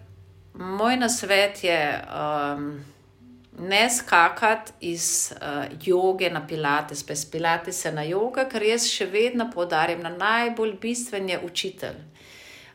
moj 0.55 0.97
nasvet 0.97 1.65
je. 1.65 1.83
Um, 2.11 2.93
ne 3.59 3.91
skakati 3.91 4.73
iz 4.81 5.33
uh, 5.33 5.65
joge 5.85 6.31
na 6.31 6.47
pilates, 6.47 7.03
pa 7.07 7.13
iz 7.13 7.25
pilatesa 7.31 7.91
na 7.91 8.03
jogo, 8.03 8.45
ker 8.51 8.63
jaz 8.63 8.87
še 8.89 9.07
vedno 9.13 9.51
podarjam 9.55 10.03
na 10.03 10.11
najbolj 10.17 10.73
bistven 10.81 11.29
je 11.29 11.41
učitelj. 11.45 11.99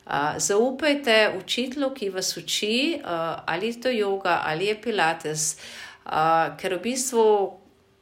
Uh, 0.07 0.37
zaupajte 0.37 1.33
učitelju, 1.37 1.89
ki 1.93 2.09
vas 2.09 2.31
uči, 2.37 2.99
uh, 3.01 3.41
ali 3.45 3.73
je 3.73 3.81
to 3.81 3.89
yoga 3.89 4.39
ali 4.45 4.69
je 4.69 4.81
pilates, 4.81 5.57
uh, 6.05 6.55
ker 6.57 6.77
v 6.77 6.83
bistvu 6.85 7.25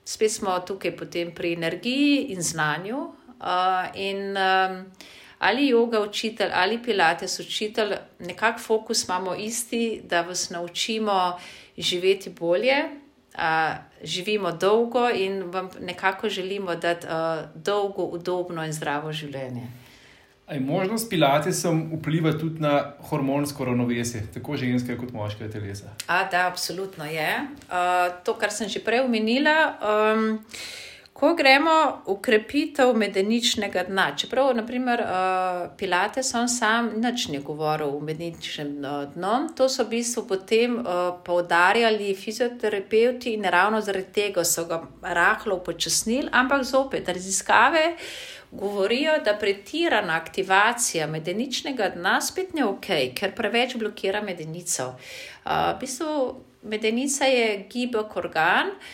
spet 0.05 0.31
smo 0.31 0.59
tukaj 0.59 0.93
potem 0.97 1.31
pri 1.35 1.53
energiji 1.53 2.27
in 2.35 2.41
znanju. 2.41 2.99
Uh, 3.35 3.89
in 3.95 4.37
um, 4.37 4.85
ali 5.47 5.69
yoga 5.71 5.99
učitelj 6.09 6.49
ali 6.53 6.83
pilates 6.83 7.39
učitelj, 7.39 7.93
nekako 8.19 8.59
fokus 8.59 9.05
imamo 9.05 9.35
isti, 9.35 10.01
da 10.09 10.21
vas 10.21 10.49
naučimo 10.49 11.39
živeti 11.77 12.29
bolje, 12.29 12.75
uh, 13.33 13.41
živimo 14.03 14.51
dolgo 14.51 15.09
in 15.09 15.43
vam 15.43 15.69
nekako 15.81 16.29
želimo 16.29 16.75
dati 16.75 17.07
uh, 17.07 17.13
dolgo, 17.55 18.03
udobno 18.03 18.65
in 18.65 18.73
zdravo 18.73 19.11
življenje. 19.11 19.67
Je 20.51 20.59
možnost 20.59 21.09
pilatesom 21.09 21.91
vpliva 21.97 22.31
tudi 22.37 22.61
na 22.61 22.93
hormonsko 23.09 23.65
ravnovesje, 23.65 24.27
tako 24.33 24.57
ženske 24.57 24.97
kot 24.97 25.13
moške 25.13 25.49
telesa? 25.49 25.89
A, 26.07 26.23
da, 26.31 26.47
absolutno 26.47 27.05
je. 27.05 27.29
Uh, 27.65 28.23
to, 28.23 28.37
kar 28.37 28.53
sem 28.53 28.69
že 28.69 28.83
prej 28.85 29.01
omenila. 29.07 29.55
Um, 29.81 30.43
Ko 31.15 31.29
gremo 31.31 32.03
v 32.03 32.17
krepitev 32.19 32.89
medeničnega 32.99 33.85
dna, 33.87 34.09
čeprav 34.19 34.49
naprimer 34.55 34.99
uh, 34.99 35.59
Pilates 35.79 36.33
on 36.35 36.49
sam 36.51 36.89
nič 36.99 37.29
ni 37.31 37.39
govoril 37.39 37.93
o 37.95 38.01
medeničnem 38.03 38.73
uh, 38.83 39.05
dnu, 39.13 39.35
to 39.55 39.69
so 39.71 39.85
v 39.85 39.93
bistvu 39.93 40.25
potem 40.27 40.75
uh, 40.75 41.15
poudarjali 41.23 42.09
fizioterapeuti 42.19 43.31
in 43.31 43.47
ravno 43.47 43.79
zaradi 43.79 44.11
tega 44.11 44.43
so 44.43 44.65
ga 44.67 44.81
rahlo 45.01 45.55
upočasnili, 45.61 46.27
ampak 46.35 46.67
zopet 46.67 47.07
raziskave 47.07 47.95
govorijo, 48.51 49.15
da 49.23 49.37
pretirana 49.39 50.19
aktivacija 50.19 51.07
medeničnega 51.07 51.93
dna 51.95 52.19
spet 52.21 52.51
ne 52.53 52.67
ok, 52.67 52.91
ker 53.15 53.31
preveč 53.39 53.79
blokira 53.79 54.19
medenico. 54.19 54.91
Uh, 55.45 55.71
v 55.71 55.79
bistvu 55.79 56.11
medenica 56.67 57.31
je 57.31 57.49
gibok 57.71 58.19
organ 58.19 58.75
uh, 58.75 58.93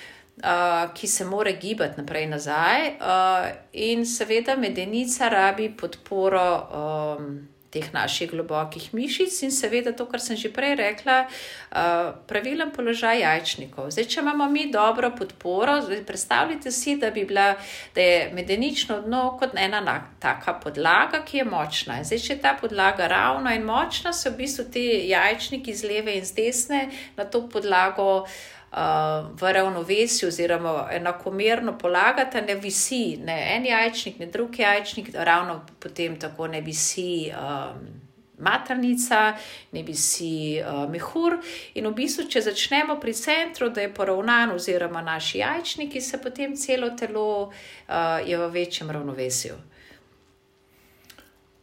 ki 0.94 1.08
se 1.08 1.26
more 1.26 1.54
gibati 1.54 2.02
naprej 2.02 2.24
in 2.24 2.30
nazaj, 2.30 2.88
uh, 2.88 3.52
in 3.74 4.06
seveda 4.06 4.56
medenica 4.56 5.30
rabi 5.30 5.70
podporo 5.70 6.46
um, 6.74 7.48
teh 7.72 7.88
naših 7.94 8.32
globokih 8.32 8.90
mišic 8.94 9.38
in 9.46 9.52
seveda 9.52 9.94
to, 9.96 10.06
kar 10.06 10.20
sem 10.20 10.36
že 10.36 10.52
prej 10.52 10.76
rekla, 10.76 11.24
uh, 11.24 12.12
pravilen 12.28 12.72
položaj 12.76 13.22
jajčnikov. 13.22 13.92
Zdaj, 13.96 14.08
če 14.12 14.20
imamo 14.20 14.50
mi 14.52 14.68
dobro 14.72 15.12
podporo, 15.16 15.78
zdaj, 15.86 16.04
predstavljajte 16.08 16.72
si, 16.72 16.98
da 17.00 17.12
bi 17.16 17.24
bila, 17.26 17.54
da 17.96 18.02
je 18.02 18.30
medenično 18.36 19.02
dno 19.06 19.38
kot 19.40 19.56
ena 19.56 19.82
taka 20.20 20.58
podlaga, 20.60 21.24
ki 21.24 21.38
je 21.38 21.46
močna. 21.48 22.02
Zdaj, 22.04 22.20
če 22.26 22.34
je 22.34 22.42
ta 22.42 22.58
podlaga 22.60 23.08
ravna 23.08 23.56
in 23.56 23.64
močna, 23.64 24.14
se 24.14 24.30
v 24.30 24.42
bistvu 24.44 24.68
ti 24.74 24.88
jajčniki 25.14 25.76
z 25.76 25.88
leve 25.88 26.18
in 26.18 26.26
z 26.26 26.36
desne 26.36 26.90
na 27.16 27.24
to 27.24 27.48
podlago 27.48 28.26
v 28.72 29.54
ravnovesju, 29.54 30.28
oziroma 30.28 30.88
enakomerno 30.92 31.78
polagata, 31.78 32.42
ne 32.42 32.56
visi 32.56 33.18
ne 33.24 33.56
en 33.56 33.66
jajčnik, 33.66 34.20
ne 34.20 34.26
drugi 34.26 34.62
jajčnik, 34.62 35.10
ravno 35.14 35.66
potem 35.80 36.20
tako 36.20 36.48
ne 36.48 36.62
visi. 36.62 37.32
Um, 37.32 38.02
Maternica, 38.42 39.36
ne 39.72 39.84
bi 39.84 39.94
si 39.94 40.58
uh, 40.58 40.90
mehur, 40.90 41.36
in 41.78 41.86
v 41.86 41.92
bistvu, 41.94 42.24
če 42.26 42.42
začnemo 42.42 42.96
pri 42.98 43.14
centru, 43.14 43.68
da 43.70 43.84
je 43.86 43.92
poravnan, 43.94 44.56
oziroma 44.56 45.04
naši 45.06 45.44
jajčniki, 45.44 46.02
se 46.02 46.18
potem 46.18 46.56
celo 46.58 46.90
telo 46.98 47.28
uh, 47.52 48.18
je 48.26 48.38
v 48.38 48.48
večjem 48.50 48.90
ravnovesju. 48.90 49.60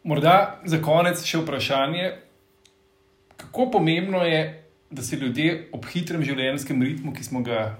Morda 0.06 0.60
za 0.64 0.78
konec 0.78 1.24
še 1.26 1.42
vprašanje, 1.42 2.12
kako 3.36 3.70
pomembno 3.74 4.22
je 4.22 4.67
da 4.90 5.02
se 5.02 5.16
ljudje 5.16 5.68
ob 5.72 5.86
hitrem 5.86 6.24
življenjskem 6.24 6.82
ritmu, 6.82 7.12
ki 7.12 7.24
smo 7.24 7.42
ga, 7.42 7.78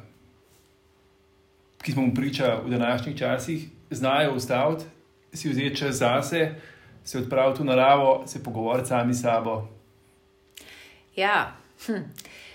ki 1.83 1.93
smo 1.93 2.07
mu 2.07 2.15
priča 2.15 2.59
v 2.65 2.71
današnjih 2.71 3.19
časih, 3.19 3.69
znajo 3.91 4.35
ustaviti, 4.37 4.85
si 5.33 5.49
vzeti 5.49 5.77
čas 5.77 6.01
zase, 6.03 6.55
se 7.05 7.19
odpraviti 7.19 7.63
v 7.63 7.71
naravo, 7.71 8.25
se 8.27 8.43
pogovoriti 8.45 8.89
sami 8.89 9.15
s 9.15 9.23
sabo. 9.23 9.63
Ja. 11.17 11.57
Hm. 11.87 12.05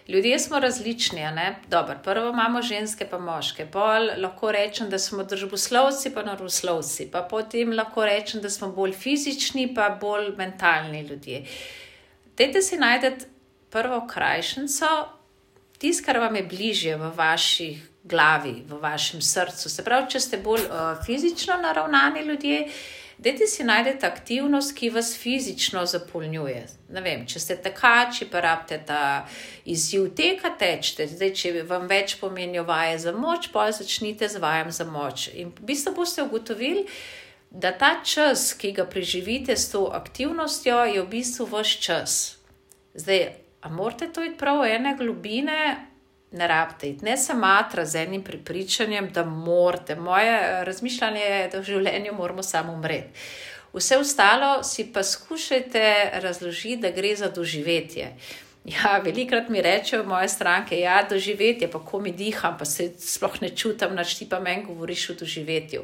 Ljudje 0.07 0.39
smo 0.39 0.59
različni. 0.59 1.21
Dobar, 1.69 1.97
prvo 2.03 2.29
imamo 2.29 2.61
ženske, 2.61 3.05
pa 3.11 3.17
moške. 3.19 3.65
Pol 3.65 4.09
lahko 4.17 4.51
rečem, 4.51 4.89
da 4.89 4.99
smo 4.99 5.23
družboslovci, 5.23 6.11
pa 6.13 6.23
naravoslovci. 6.23 7.07
Pa 7.11 7.21
potem 7.21 7.71
lahko 7.71 8.05
rečem, 8.05 8.41
da 8.41 8.49
smo 8.49 8.71
bolj 8.71 8.91
fizični, 8.91 9.73
pa 9.75 9.89
bolj 10.01 10.33
mentalni 10.37 11.01
ljudje. 11.01 11.45
Dajte 12.37 12.61
si 12.61 12.77
najti 12.77 13.13
prvo 13.73 14.03
krajšnico, 14.07 14.89
tisto, 15.81 16.05
kar 16.05 16.21
vam 16.21 16.35
je 16.37 16.43
bližje 16.43 16.97
v 16.97 17.09
vaši 17.17 17.69
glavi, 18.03 18.63
v 18.67 18.77
vašem 18.81 19.21
srcu. 19.21 19.69
Se 19.69 19.83
pravi, 19.83 20.11
če 20.13 20.19
ste 20.19 20.37
bolj 20.37 20.67
uh, 20.67 20.99
fizično 21.05 21.57
naravnani 21.61 22.21
ljudje. 22.27 22.67
Dajte 23.23 23.47
si 23.47 23.63
najdete 23.63 24.07
aktivnost, 24.07 24.73
ki 24.75 24.89
vas 24.89 25.13
fizično 25.17 25.85
zapolnjuje. 25.85 26.63
Vem, 26.89 27.25
če 27.29 27.39
ste 27.39 27.55
tekači, 27.61 28.25
pa 28.31 28.41
rabite 28.43 28.79
ta 28.87 29.03
izziv 29.69 30.09
teka, 30.17 30.51
tečete. 30.59 31.07
Zdaj, 31.07 31.31
če 31.39 31.51
vam 31.69 31.85
več 31.87 32.17
pomenijo 32.19 32.65
vaje 32.67 32.97
za 33.05 33.13
moč, 33.15 33.47
pa 33.53 33.69
začnite 33.71 34.27
z 34.29 34.41
vajem 34.43 34.73
za 34.75 34.87
moč. 34.89 35.29
In 35.33 35.53
v 35.55 35.69
bistvu 35.71 35.93
boste 36.01 36.25
ugotovili, 36.25 36.87
da 37.51 37.71
ta 37.71 37.95
čas, 38.03 38.51
ki 38.57 38.73
ga 38.75 38.85
preživite 38.89 39.55
s 39.55 39.69
to 39.71 39.85
aktivnostjo, 39.93 40.81
je 40.89 41.05
v 41.05 41.09
bistvu 41.13 41.47
vaš 41.53 41.77
čas. 41.79 42.19
Zdaj, 42.97 43.42
A 43.63 43.69
morate 43.69 44.09
to 44.13 44.23
iti 44.23 44.37
prav 44.37 44.65
ene 44.65 44.95
globine, 44.99 45.75
ne 46.31 46.47
rabite 46.47 46.89
iti, 46.89 47.05
ne 47.05 47.17
se 47.17 47.33
matra 47.33 47.85
z 47.85 48.03
enim 48.03 48.23
pripričanjem, 48.23 49.09
da 49.13 49.23
morate. 49.25 49.95
Moje 49.95 50.33
eh, 50.33 50.63
razmišljanje 50.63 51.21
je, 51.21 51.47
da 51.47 51.59
v 51.59 51.63
življenju 51.63 52.13
moramo 52.13 52.43
samo 52.43 52.73
umreti. 52.73 53.19
Vse 53.73 53.97
ostalo 53.97 54.63
si 54.63 54.85
pa 54.93 55.03
skušajte 55.03 56.11
razložiti, 56.21 56.81
da 56.81 56.91
gre 56.91 57.15
za 57.15 57.29
doživetje. 57.29 58.11
Ja, 58.65 58.99
velikrat 59.03 59.49
mi 59.49 59.61
rečejo 59.61 60.03
moje 60.03 60.29
stranke, 60.29 60.75
da 60.75 60.81
ja, 60.81 60.97
je 60.99 61.07
doživetje, 61.09 61.71
pa 61.71 61.79
ko 61.79 61.99
mi 61.99 62.11
diham, 62.11 62.57
pa 62.59 62.65
se 62.65 62.91
sploh 62.99 63.41
ne 63.41 63.49
čutim, 63.49 63.95
da 63.95 64.03
ti 64.03 64.27
pa 64.29 64.39
meni 64.39 64.63
govoriš 64.63 65.09
o 65.09 65.13
doživetju. 65.19 65.81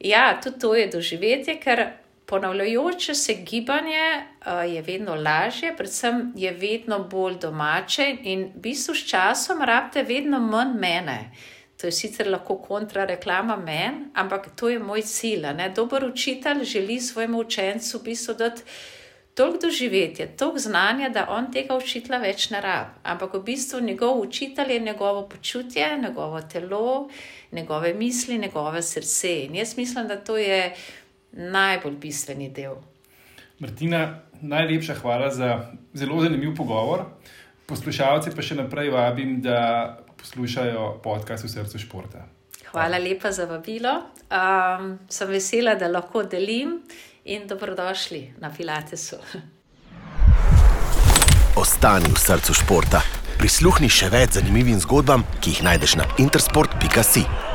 Ja, 0.00 0.40
tudi 0.42 0.58
to 0.58 0.74
je 0.74 0.86
doživetje, 0.86 1.56
ker 1.60 1.86
ponavljajoče 2.28 3.14
se 3.14 3.34
gibanje 3.34 4.08
uh, 4.20 4.74
je 4.74 4.82
vedno 4.82 5.14
lažje, 5.14 5.76
predvsem 5.76 6.32
je 6.36 6.50
vedno 6.52 6.98
bolj 6.98 7.38
domače 7.40 8.16
in 8.22 8.42
v 8.54 8.60
bistvu 8.60 8.94
s 8.94 9.06
časom 9.08 9.62
rabite 9.62 10.02
vedno 10.02 10.40
manj 10.40 10.74
mene. 10.78 11.18
To 11.80 11.86
je 11.86 11.92
sicer 11.92 12.28
lahko 12.28 12.58
kontrareklama 12.58 13.56
meni, 13.56 14.10
ampak 14.14 14.50
to 14.56 14.68
je 14.68 14.78
moj 14.78 15.02
cilj. 15.02 15.46
Dober 15.74 16.04
učitelj 16.04 16.64
želi 16.64 17.00
svojemu 17.00 17.38
učencu 17.38 17.98
v 17.98 18.02
bistvu 18.02 18.34
dati 18.34 18.62
toliko 19.34 19.58
doživetja, 19.66 20.26
toliko 20.36 20.58
znanja, 20.58 21.08
da 21.08 21.26
on 21.30 21.52
tega 21.52 21.76
učitelja 21.76 22.18
več 22.18 22.50
ne 22.50 22.60
rabi. 22.60 22.90
Ampak 23.02 23.34
v 23.34 23.42
bistvu 23.46 23.80
njegov 23.80 24.20
učitelj 24.20 24.72
je 24.72 24.78
njegovo 24.80 25.28
počutje, 25.28 25.98
njegovo 26.02 26.40
telo, 26.42 27.08
njegove 27.52 27.94
misli, 27.94 28.38
njegove 28.38 28.82
srce. 28.82 29.44
In 29.44 29.54
jaz 29.54 29.76
mislim, 29.76 30.08
da 30.08 30.16
to 30.16 30.36
je 30.36 30.74
najbolj 31.32 31.96
bistveni 32.00 32.48
del. 32.54 32.78
Martina, 33.58 34.20
najlepša 34.40 34.94
hvala 35.02 35.30
za 35.30 35.70
zelo 35.94 36.22
zanimiv 36.22 36.54
pogovor. 36.56 37.04
Poslušalce 37.66 38.32
pa 38.36 38.42
še 38.42 38.54
naprej 38.56 38.90
vabim, 38.94 39.40
da 39.42 39.98
poslušajo 40.16 41.00
podcast 41.04 41.44
v 41.44 41.52
srcu 41.52 41.78
športa. 41.78 42.24
Hvala 42.70 42.98
lepa 42.98 43.32
za 43.32 43.44
vabilo. 43.48 43.92
Um, 44.28 44.98
sem 45.08 45.28
vesela, 45.28 45.74
da 45.74 45.88
lahko 45.88 46.22
delim 46.22 46.78
in 47.24 47.46
dobrodošli 47.48 48.34
na 48.40 48.52
Pilatesu. 48.56 49.16
Ostani 51.62 52.12
v 52.14 52.18
srcu 52.20 52.54
športa. 52.54 53.02
Prisluhni 53.38 53.90
še 53.90 54.10
več 54.14 54.38
zanimivim 54.38 54.78
zgodbam, 54.82 55.26
ki 55.42 55.56
jih 55.56 55.62
najdeš 55.66 55.98
na 55.98 56.08
intersport.com. 56.18 57.47